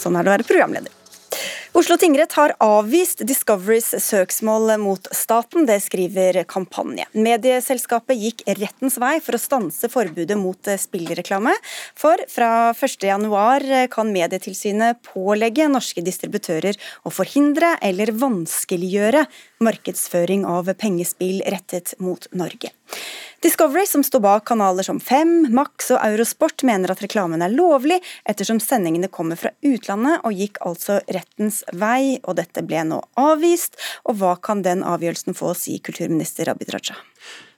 [0.00, 0.96] Sånn er det å være programleder.
[1.72, 7.04] Oslo tingrett har avvist Discoverys søksmål mot staten, det skriver Kampanje.
[7.14, 11.54] Medieselskapet gikk rettens vei for å stanse forbudet mot spillreklame.
[11.94, 16.74] For fra 1.1 kan Medietilsynet pålegge norske distributører
[17.06, 19.28] å forhindre eller vanskeliggjøre
[19.62, 22.74] markedsføring av pengespill rettet mot Norge.
[23.40, 27.96] Discovery, som står bak kanaler som Fem, Max og Eurosport, mener at reklamen er lovlig,
[28.28, 33.80] ettersom sendingene kommer fra utlandet og gikk altså rettens vei, og dette ble nå avvist.
[34.04, 36.98] Og hva kan den avgjørelsen få å si, kulturminister Abid Raja?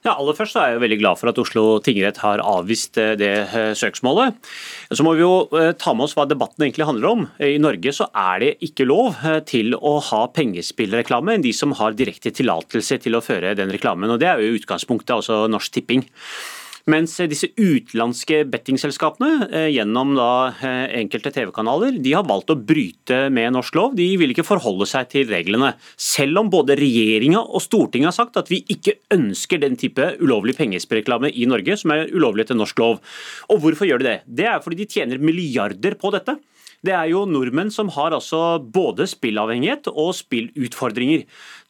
[0.03, 3.31] Ja, aller først er jeg veldig glad for at Oslo tingrett har avvist eh, det
[3.45, 4.35] eh, søksmålet.
[4.91, 7.21] Så må vi jo eh, ta med oss hva debatten egentlig handler om.
[7.39, 9.15] I Norge så er det ikke lov
[9.47, 14.11] til å ha pengespillreklame enn de som har direkte tillatelse til å føre den reklamen.
[14.11, 16.03] og Det er jo utgangspunktet, altså Norsk Tipping.
[16.91, 23.53] Mens disse utenlandske bettingselskapene eh, gjennom eh, enkelte TV-kanaler, de har valgt å bryte med
[23.55, 23.93] norsk lov.
[23.95, 25.71] De vil ikke forholde seg til reglene.
[25.95, 30.57] Selv om både regjeringa og Stortinget har sagt at vi ikke ønsker den type ulovlig
[30.59, 32.99] pengespillreklame i Norge, som er ulovlig etter norsk lov.
[33.47, 34.17] Og hvorfor gjør de det?
[34.43, 36.35] Det er fordi de tjener milliarder på dette.
[36.83, 41.23] Det er jo nordmenn som har altså både spillavhengighet og spillutfordringer.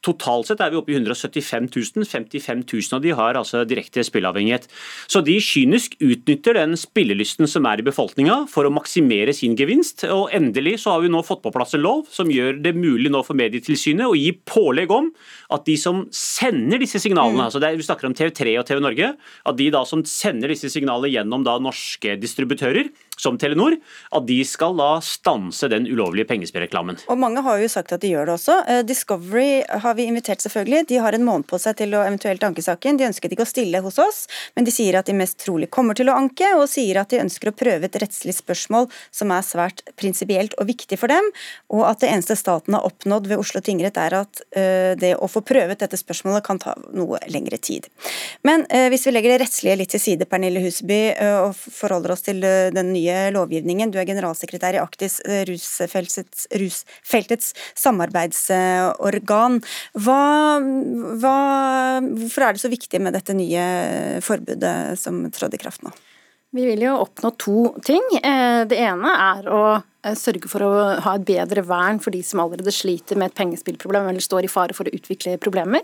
[0.04, 2.04] Totalt sett er vi oppe i 175 000.
[2.04, 4.68] 55 000 av de har altså direkte spillavhengighet.
[5.08, 10.04] Så de kynisk utnytter den spillelysten som er i befolkninga for å maksimere sin gevinst.
[10.10, 13.12] Og endelig så har vi nå fått på plass en lov som gjør det mulig
[13.12, 15.10] nå for Medietilsynet å gi pålegg om
[15.54, 17.46] at de som sender disse signalene, mm.
[17.46, 20.70] altså er, vi snakker om TV3 og TV Norge, at de da som sender disse
[20.72, 22.90] signalene gjennom da norske distributører,
[23.20, 23.76] som Telenor,
[24.14, 26.98] at de skal da stanse den ulovlige pengespillreklamen.
[27.06, 28.56] Og mange har jo sagt at de gjør det også.
[28.70, 30.86] Eh, Discovery har har vi invitert, selvfølgelig.
[30.88, 32.96] De har en måned på seg til å eventuelt anke saken.
[32.98, 34.24] De ønsket ikke å stille hos oss,
[34.56, 37.20] men de sier at de mest trolig kommer til å anke, og sier at de
[37.22, 41.28] ønsker å prøve et rettslig spørsmål som er svært prinsipielt og viktig for dem,
[41.70, 45.30] og at det eneste staten har oppnådd ved Oslo tingrett, er at uh, det å
[45.30, 47.86] få prøvet dette spørsmålet kan ta noe lengre tid.
[48.42, 52.16] Men uh, hvis vi legger det rettslige litt til side, Pernille Husby, uh, og forholder
[52.16, 53.94] oss til den nye lovgivningen.
[53.94, 59.62] Du er generalsekretær i Aktis, rusfeltets, rusfeltets samarbeidsorgan.
[59.92, 60.20] Hva,
[61.20, 61.36] hva,
[62.00, 63.68] hvorfor er det så viktig med dette nye
[64.24, 65.92] forbudet som trådte i kraft nå?
[66.54, 68.04] Vi vil jo oppnå to ting.
[68.22, 70.72] Eh, det ene er å eh, sørge for å
[71.02, 74.52] ha et bedre vern for de som allerede sliter med et pengespillproblem eller står i
[74.52, 75.82] fare for å utvikle problemer.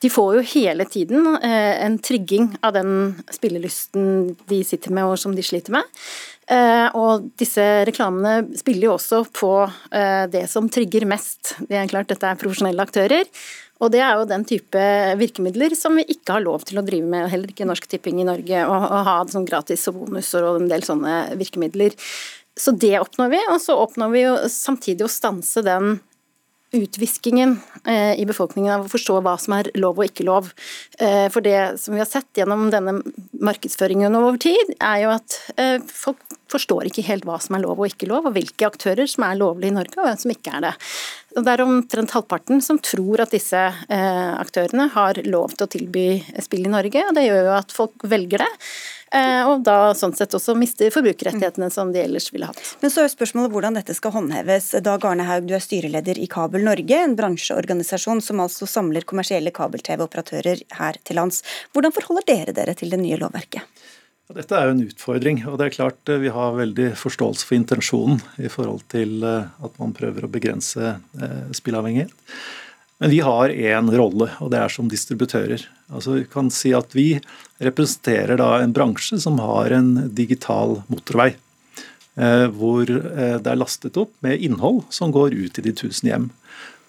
[0.00, 2.92] De får jo hele tiden eh, en trygging av den
[3.32, 5.88] spillelysten de sitter med og som de sliter med.
[6.50, 11.54] Eh, og disse reklamene spiller jo også på eh, det som trygger mest.
[11.68, 13.28] Det er klart, Dette er profesjonelle aktører.
[13.80, 14.80] Og det er jo den type
[15.20, 18.28] virkemidler som vi ikke har lov til å drive med, heller ikke Norsk Tipping i
[18.28, 21.96] Norge, å ha sånn gratis og bonuser og en del sånne virkemidler.
[22.60, 26.00] Så det oppnår vi, og så oppnår vi jo samtidig å stanse den
[26.72, 30.50] utviskingen eh, i befolkningen av å forstå hva som er lov og ikke lov.
[31.02, 33.00] Eh, for det som vi har sett gjennom denne
[33.42, 37.78] markedsføringen over tid, er jo at eh, folk forstår ikke helt hva som er lov
[37.78, 40.54] og ikke lov, og hvilke aktører som er lovlige i Norge og hvem som ikke
[40.58, 40.72] er det.
[41.30, 43.58] Det er omtrent halvparten som tror at disse
[43.88, 46.06] aktørene har lov til å tilby
[46.42, 48.50] spill i Norge, og det gjør jo at folk velger det.
[49.10, 52.60] Eh, og da sånn sett også mister forbrukerrettighetene som de ellers ville hatt.
[52.82, 54.70] Men så er spørsmålet hvordan dette skal håndheves.
[54.86, 59.50] Dag Arne Haug, du er styreleder i Kabel Norge, en bransjeorganisasjon som altså samler kommersielle
[59.56, 61.42] kabel-TV-operatører her til lands.
[61.74, 63.66] Hvordan forholder dere dere til det nye lovverket?
[64.36, 67.58] Dette er jo en utfordring, og det er klart eh, vi har veldig forståelse for
[67.58, 70.96] intensjonen i forhold til eh, at man prøver å begrense
[71.56, 72.14] spilleavhengighet.
[73.00, 75.62] Men vi har én rolle, og det er som distributører.
[75.88, 77.14] Altså Vi kan si at vi
[77.58, 81.32] representerer da en bransje som har en digital motorvei.
[82.20, 86.10] Eh, hvor eh, det er lastet opp med innhold som går ut i de tusen
[86.10, 86.26] hjem.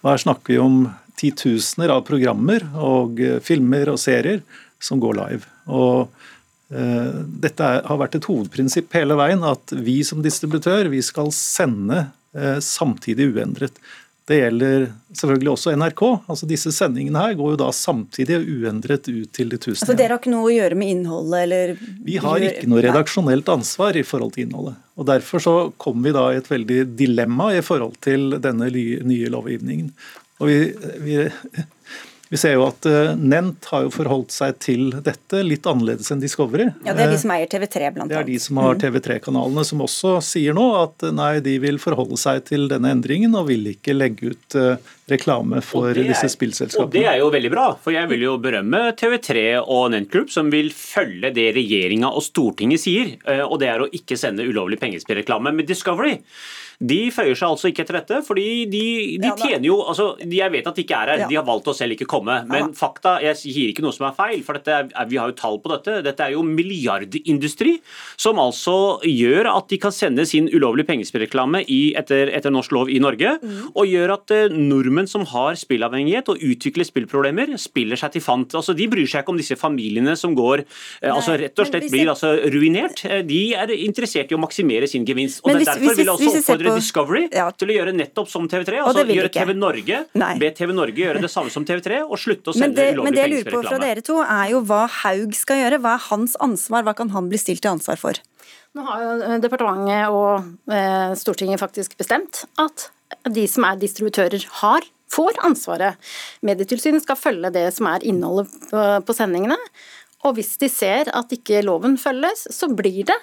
[0.01, 0.77] Og Her snakker vi om
[1.19, 4.41] titusener av programmer og eh, filmer og serier
[4.81, 5.47] som går live.
[5.69, 6.11] Og
[6.71, 12.05] dette har vært et hovedprinsipp hele veien, at vi som distributør vi skal sende
[12.63, 13.75] samtidig uendret.
[14.31, 14.83] Det gjelder
[15.17, 16.01] selvfølgelig også NRK.
[16.29, 19.81] altså Disse sendingene her går jo da samtidig uendret ut til de tusen.
[19.81, 21.73] Altså Dere har ikke noe å gjøre med innholdet, eller?
[22.05, 24.77] Vi har ikke noe redaksjonelt ansvar i forhold til innholdet.
[24.95, 29.33] og Derfor så kom vi da i et veldig dilemma i forhold til denne nye
[29.33, 29.89] lovgivningen.
[30.41, 30.59] Og vi,
[31.01, 31.17] vi
[32.31, 36.21] vi ser jo at uh, Nent har jo forholdt seg til dette litt annerledes enn
[36.23, 36.69] Discovery.
[36.85, 38.13] Ja, Det er de som eier TV3, blant annet.
[38.13, 38.79] Det er de som har mm.
[38.85, 43.35] TV3-kanalene, som også sier nå at eh, nei, de vil forholde seg til denne endringen
[43.35, 44.57] og vil ikke legge ut
[45.11, 46.87] reklame for er, disse spillselskapene.
[46.87, 50.31] Og Det er jo veldig bra, for jeg vil jo berømme TV3 og Nent Group,
[50.31, 54.79] som vil følge det regjeringa og Stortinget sier, og det er å ikke sende ulovlig
[54.79, 56.15] pengespillreklame med Discovery.
[56.81, 58.85] De føyer seg altså ikke etter dette, fordi de,
[59.21, 61.27] de ja, tjener jo altså, Jeg vet at de ikke er her, ja.
[61.29, 62.39] de har valgt å selv ikke komme.
[62.49, 62.77] Men ja.
[62.77, 65.71] fakta Jeg sier ikke noe som er feil, for er, vi har jo tall på
[65.73, 65.99] dette.
[66.05, 67.77] Dette er jo milliardindustri
[68.19, 72.99] som altså gjør at de kan sende sin ulovlige pengespillreklame etter, etter, norsk lov i
[73.01, 73.71] Norge, mm.
[73.71, 78.57] og gjør at uh, nordmenn som har spillavhengighet og utvikler spillproblemer, spiller seg til fant.
[78.57, 81.89] Altså, de bryr seg ikke om disse familiene som går uh, altså rett og slett
[81.93, 83.05] blir altså, ruinert.
[83.05, 85.43] Uh, de er interessert i å maksimere sin gevinst.
[85.45, 87.47] og hvis, Derfor vil jeg også oppfordre Discovery ja.
[87.55, 88.81] til å gjøre nettopp som TV3.
[88.83, 90.03] altså gjøre TV Norge,
[90.41, 93.07] Be TV Norge gjøre det samme som TV3, og slutte å sende ulovlig pengespillreklame.
[93.07, 95.81] Men det jeg lurer på fra dere to, er jo hva Haug skal gjøre.
[95.83, 96.87] Hva er hans ansvar?
[96.87, 98.21] Hva kan han bli stilt til ansvar for?
[98.77, 102.87] Nå har jo eh, departementet og eh, Stortinget faktisk bestemt at
[103.27, 105.97] de som er distributører, har får ansvaret.
[106.45, 109.57] Medietilsynet skal følge det som er innholdet på, på sendingene.
[110.23, 113.17] Og hvis de ser at ikke loven følges, så blir det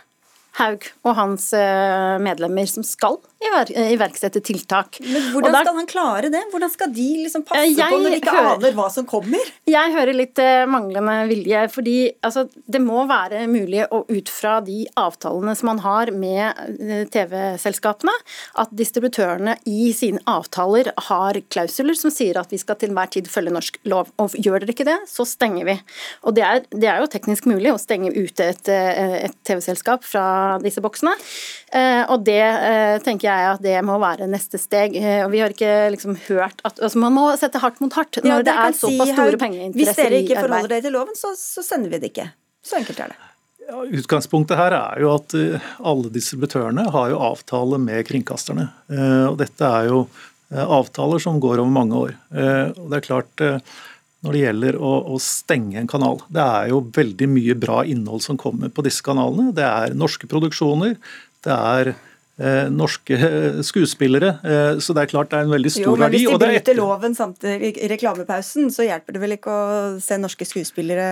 [0.58, 4.98] Haug og hans eh, medlemmer som skal iverksette tiltak.
[5.00, 6.40] Men Hvordan der, skal han klare det?
[6.50, 9.52] Hvordan skal de liksom passe eh, på når de ikke hører, aner hva som kommer?
[9.68, 11.68] Jeg hører litt eh, manglende vilje.
[11.70, 17.08] fordi altså, Det må være mulig å ut fra de avtalene som man har med
[17.14, 18.14] TV-selskapene,
[18.58, 23.30] at distributørene i sine avtaler har klausuler som sier at vi skal til enhver tid
[23.30, 24.10] følge norsk lov.
[24.18, 25.78] Og Gjør dere ikke det, så stenger vi.
[26.26, 30.58] Og Det er, det er jo teknisk mulig å stenge ute et, et TV-selskap fra
[30.62, 31.14] disse boksene.
[31.68, 32.96] Eh, og det eh,
[33.28, 34.96] tenker jeg at det må være neste steg.
[34.96, 38.20] Eh, og vi har ikke liksom hørt at altså Man må sette hardt mot hardt
[38.22, 39.80] når ja, det er såpass si, store pengeinteresser i arbeid.
[39.80, 42.30] Hvis dere ikke forholder dere til loven, så, så sender vi det ikke.
[42.64, 43.20] Så enkelt er det.
[43.68, 45.34] Ja, utgangspunktet her er jo at
[45.84, 48.64] alle distributørene har jo avtale med kringkasterne.
[49.28, 50.06] Og dette er jo
[50.48, 52.14] avtaler som går over mange år.
[52.32, 53.44] Og det er klart
[54.24, 56.22] når det gjelder å, å, stenge en kanal.
[56.32, 59.52] Det er jo veldig mye bra innhold som kommer på disse kanalene.
[59.54, 60.96] Det er norske produksjoner,
[61.44, 62.07] det er eh,
[62.70, 63.16] norske
[63.66, 64.36] skuespillere.
[64.44, 65.98] Eh, så det er klart det er en veldig stor verdi.
[65.98, 66.20] jo, men verdi.
[66.22, 66.78] Hvis de bryter etter...
[66.78, 69.66] loven samtidig i reklamepausen, så hjelper det vel ikke å
[70.02, 71.08] se norske skuespillere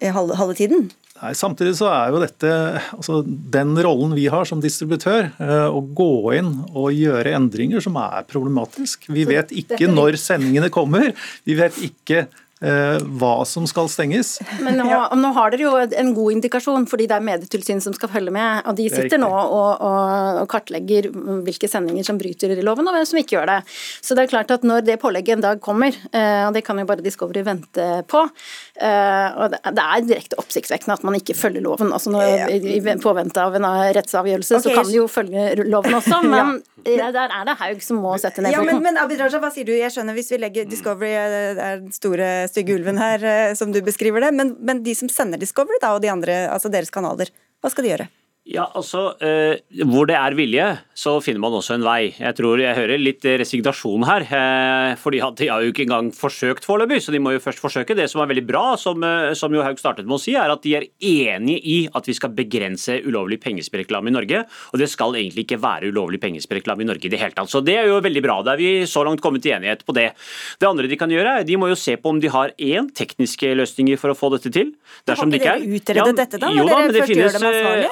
[0.00, 0.88] i halve, halve tiden?
[1.20, 2.50] Nei, Samtidig så er jo dette
[2.94, 7.98] altså den rollen vi har som distributør, eh, å gå inn og gjøre endringer som
[8.00, 9.10] er problematisk.
[9.12, 11.12] Vi vet ikke når sendingene kommer.
[11.44, 14.34] Vi vet ikke Eh, hva som skal stenges.
[14.60, 14.86] Men nå,
[15.16, 18.66] nå, har dere jo en god indikasjon, fordi det er Medietilsynet som skal følge med.
[18.68, 21.08] og De sitter nå og, og, og, kartlegger
[21.46, 23.58] hvilke sendinger som bryter i loven, og hvem som ikke gjør det.
[24.04, 26.78] Så det er klart at når det pålegget en dag kommer, eh, og det kan
[26.80, 31.64] jo bare Discovery vente på eh, og Det er direkte oppsiktsvekkende at man ikke følger
[31.64, 31.94] loven.
[31.96, 34.66] altså når, I påvente av en rettsavgjørelse okay.
[34.68, 38.14] så kan de jo følge loven også, men ja, der er det Haug som må
[38.20, 38.68] sette ned foten.
[38.68, 39.74] Ja, men, men Abid Raja, hva sier du?
[39.76, 43.80] Jeg skjønner hvis vi legger Discovery er den store stygge ulven her, eh, som du
[43.86, 44.32] beskriver det.
[44.36, 47.86] Men, men de som sender Discovery, da, og de andre, altså deres kanaler, hva skal
[47.86, 48.10] de gjøre?
[48.50, 50.66] Ja, altså, eh, Hvor det er vilje,
[50.98, 52.10] så finner man også en vei.
[52.18, 54.24] Jeg tror jeg hører litt resignasjon her.
[54.26, 57.94] Eh, fordi De har jo ikke engang forsøkt foreløpig, så de må jo først forsøke.
[57.94, 60.50] Det som er veldig bra, som, eh, som jo Haug startet med å si, er
[60.50, 64.44] at de er enige i at vi skal begrense ulovlig pengespillreklame i Norge.
[64.72, 67.48] Og det skal egentlig ikke være ulovlig pengespillreklame i Norge i det hele tatt.
[67.48, 68.42] Så det er jo veldig bra.
[68.42, 70.10] Da er vi så langt kommet til enighet på det.
[70.58, 72.90] Det andre de kan gjøre, er de må jo se på om de har én
[72.90, 74.74] tekniske løsninger for å få dette til.
[75.06, 76.50] Dersom de ikke er ja, dette da?
[76.50, 77.38] Jo da, men det finnes,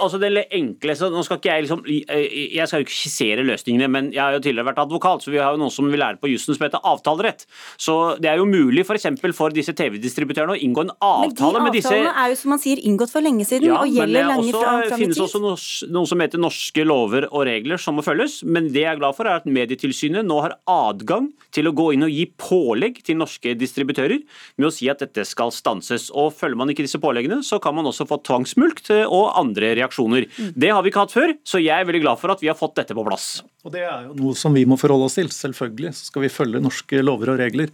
[0.02, 3.88] altså det enkle så nå skal ikke Jeg liksom, jeg skal jo ikke skissere løsningene,
[3.92, 6.20] men jeg har jo tidligere vært advokat, så vi har jo noe som vi lærer
[6.20, 7.46] på jussen som heter avtalerett.
[7.80, 9.08] Så det er jo mulig f.eks.
[9.18, 12.40] For, for disse TV-distributørene å inngå en avtale med disse Men de avtalene er jo
[12.42, 14.92] som man sier inngått for lenge siden ja, og gjelder lenge fram, fram i tid.
[14.92, 18.84] Det finnes også noe som heter norske lover og regler som må følges, men det
[18.84, 22.12] jeg er glad for er at Medietilsynet nå har adgang til å gå inn og
[22.12, 24.20] gi pålegg til norske distributører
[24.58, 26.08] med å si at dette skal stanses.
[26.14, 30.28] Og Følger man ikke disse påleggene, så kan man også få tvangsmulkt og andre reaksjoner.
[30.38, 30.50] Mm.
[30.54, 32.58] Det har vi ikke hatt før, så jeg er veldig glad for at vi har
[32.58, 33.28] fått dette på plass.
[33.66, 35.30] Og Det er jo noe som vi må forholde oss til.
[35.34, 37.72] Selvfølgelig så skal vi følge norske lover og regler.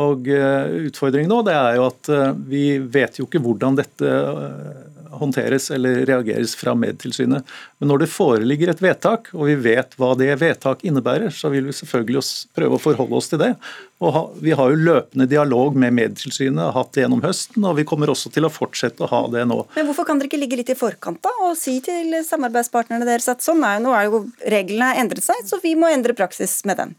[0.00, 4.06] Og uh, Utfordringen nå det er jo at uh, vi vet jo ikke hvordan dette
[4.06, 7.46] uh, håndteres eller reageres fra Medtilsynet.
[7.78, 11.66] Men når det foreligger et vedtak, og vi vet hva det vedtak innebærer, så vil
[11.68, 12.22] vi selvfølgelig
[12.56, 13.54] prøve å forholde oss til det.
[14.00, 18.12] Og Vi har jo løpende dialog med Medtilsynet, hatt det gjennom høsten, og vi kommer
[18.12, 19.58] også til å fortsette å ha det nå.
[19.76, 23.28] Men Hvorfor kan dere ikke ligge litt i forkant da, og si til samarbeidspartnerne deres
[23.32, 26.80] at sånn er, nå er jo reglene endret seg, så vi må endre praksis med
[26.80, 26.98] den?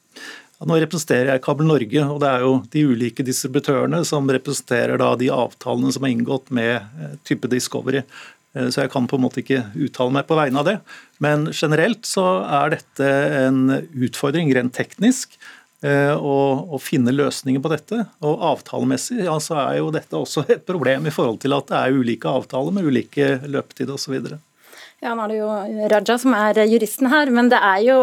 [0.62, 5.32] Nå representerer jeg Kabel Norge, og det er jo de ulike distributørene som representerer de
[5.34, 8.04] avtalene som er inngått med eh, type Discovery.
[8.54, 10.78] Eh, så jeg kan på en måte ikke uttale meg på vegne av det.
[11.24, 13.10] Men generelt så er dette
[13.42, 15.40] en utfordring rent teknisk.
[15.82, 18.04] Eh, å finne løsninger på dette.
[18.22, 21.80] Og avtalemessig ja, så er jo dette også et problem i forhold til at det
[21.80, 24.20] er ulike avtaler med ulike løpetid osv.
[25.02, 27.96] Ja, nå er det jo Raja som er juristen her, men det er jo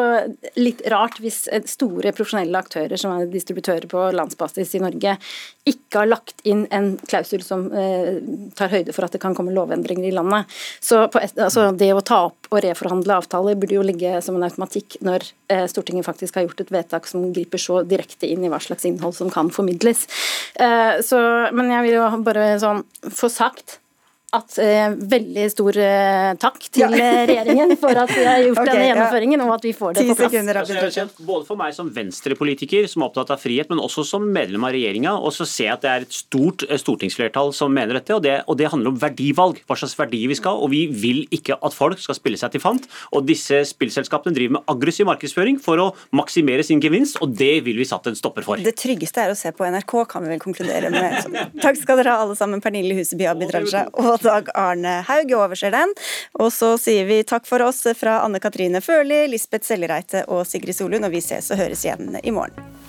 [0.59, 5.15] litt rart hvis store profesjonelle aktører som er distributører på landsbasis i Norge,
[5.71, 8.19] ikke har lagt inn en klausul som eh,
[8.59, 10.51] tar høyde for at det kan komme lovendringer i landet.
[10.83, 14.49] Så et, altså, det å ta opp og reforhandle avtaler burde jo ligge som en
[14.49, 18.51] automatikk når eh, Stortinget faktisk har gjort et vedtak som griper så direkte inn i
[18.51, 20.09] hva slags innhold som kan formidles.
[20.59, 21.21] Eh, så,
[21.55, 23.79] men jeg vil jo bare sånn få sagt
[24.37, 27.13] at eh, Veldig stor eh, takk til ja.
[27.31, 29.47] Regjeringen for at vi har gjort okay, denne gjennomføringen, ja.
[29.47, 30.33] og at vi får det på plass.
[30.35, 34.67] Sekunder, både for meg som venstrepolitiker som er opptatt av frihet, men også som medlem
[34.69, 37.97] av regjeringa, og så ser jeg at det er et stort eh, stortingsflertall som mener
[37.97, 38.13] dette.
[38.17, 40.67] Og det, og det handler om verdivalg, hva slags verdier vi skal ha.
[40.67, 42.85] Og vi vil ikke at folk skal spille seg til fant.
[43.17, 47.81] Og disse spillselskapene driver med aggressiv markedsføring for å maksimere sin gevinst, og det vil
[47.81, 48.61] vi satt en stopper for.
[48.61, 51.33] Det tryggeste er å se på NRK, kan vi vel konkludere med.
[51.65, 53.87] Takk skal dere ha alle sammen, Pernille Huseby Abid Raja
[54.25, 55.95] Dag Arne Haug overser den.
[56.41, 60.77] Og så sier vi takk for oss fra Anne Katrine Førli, Lisbeth Sellereite og Sigrid
[60.77, 62.88] Solund, og vi ses og høres igjen i morgen.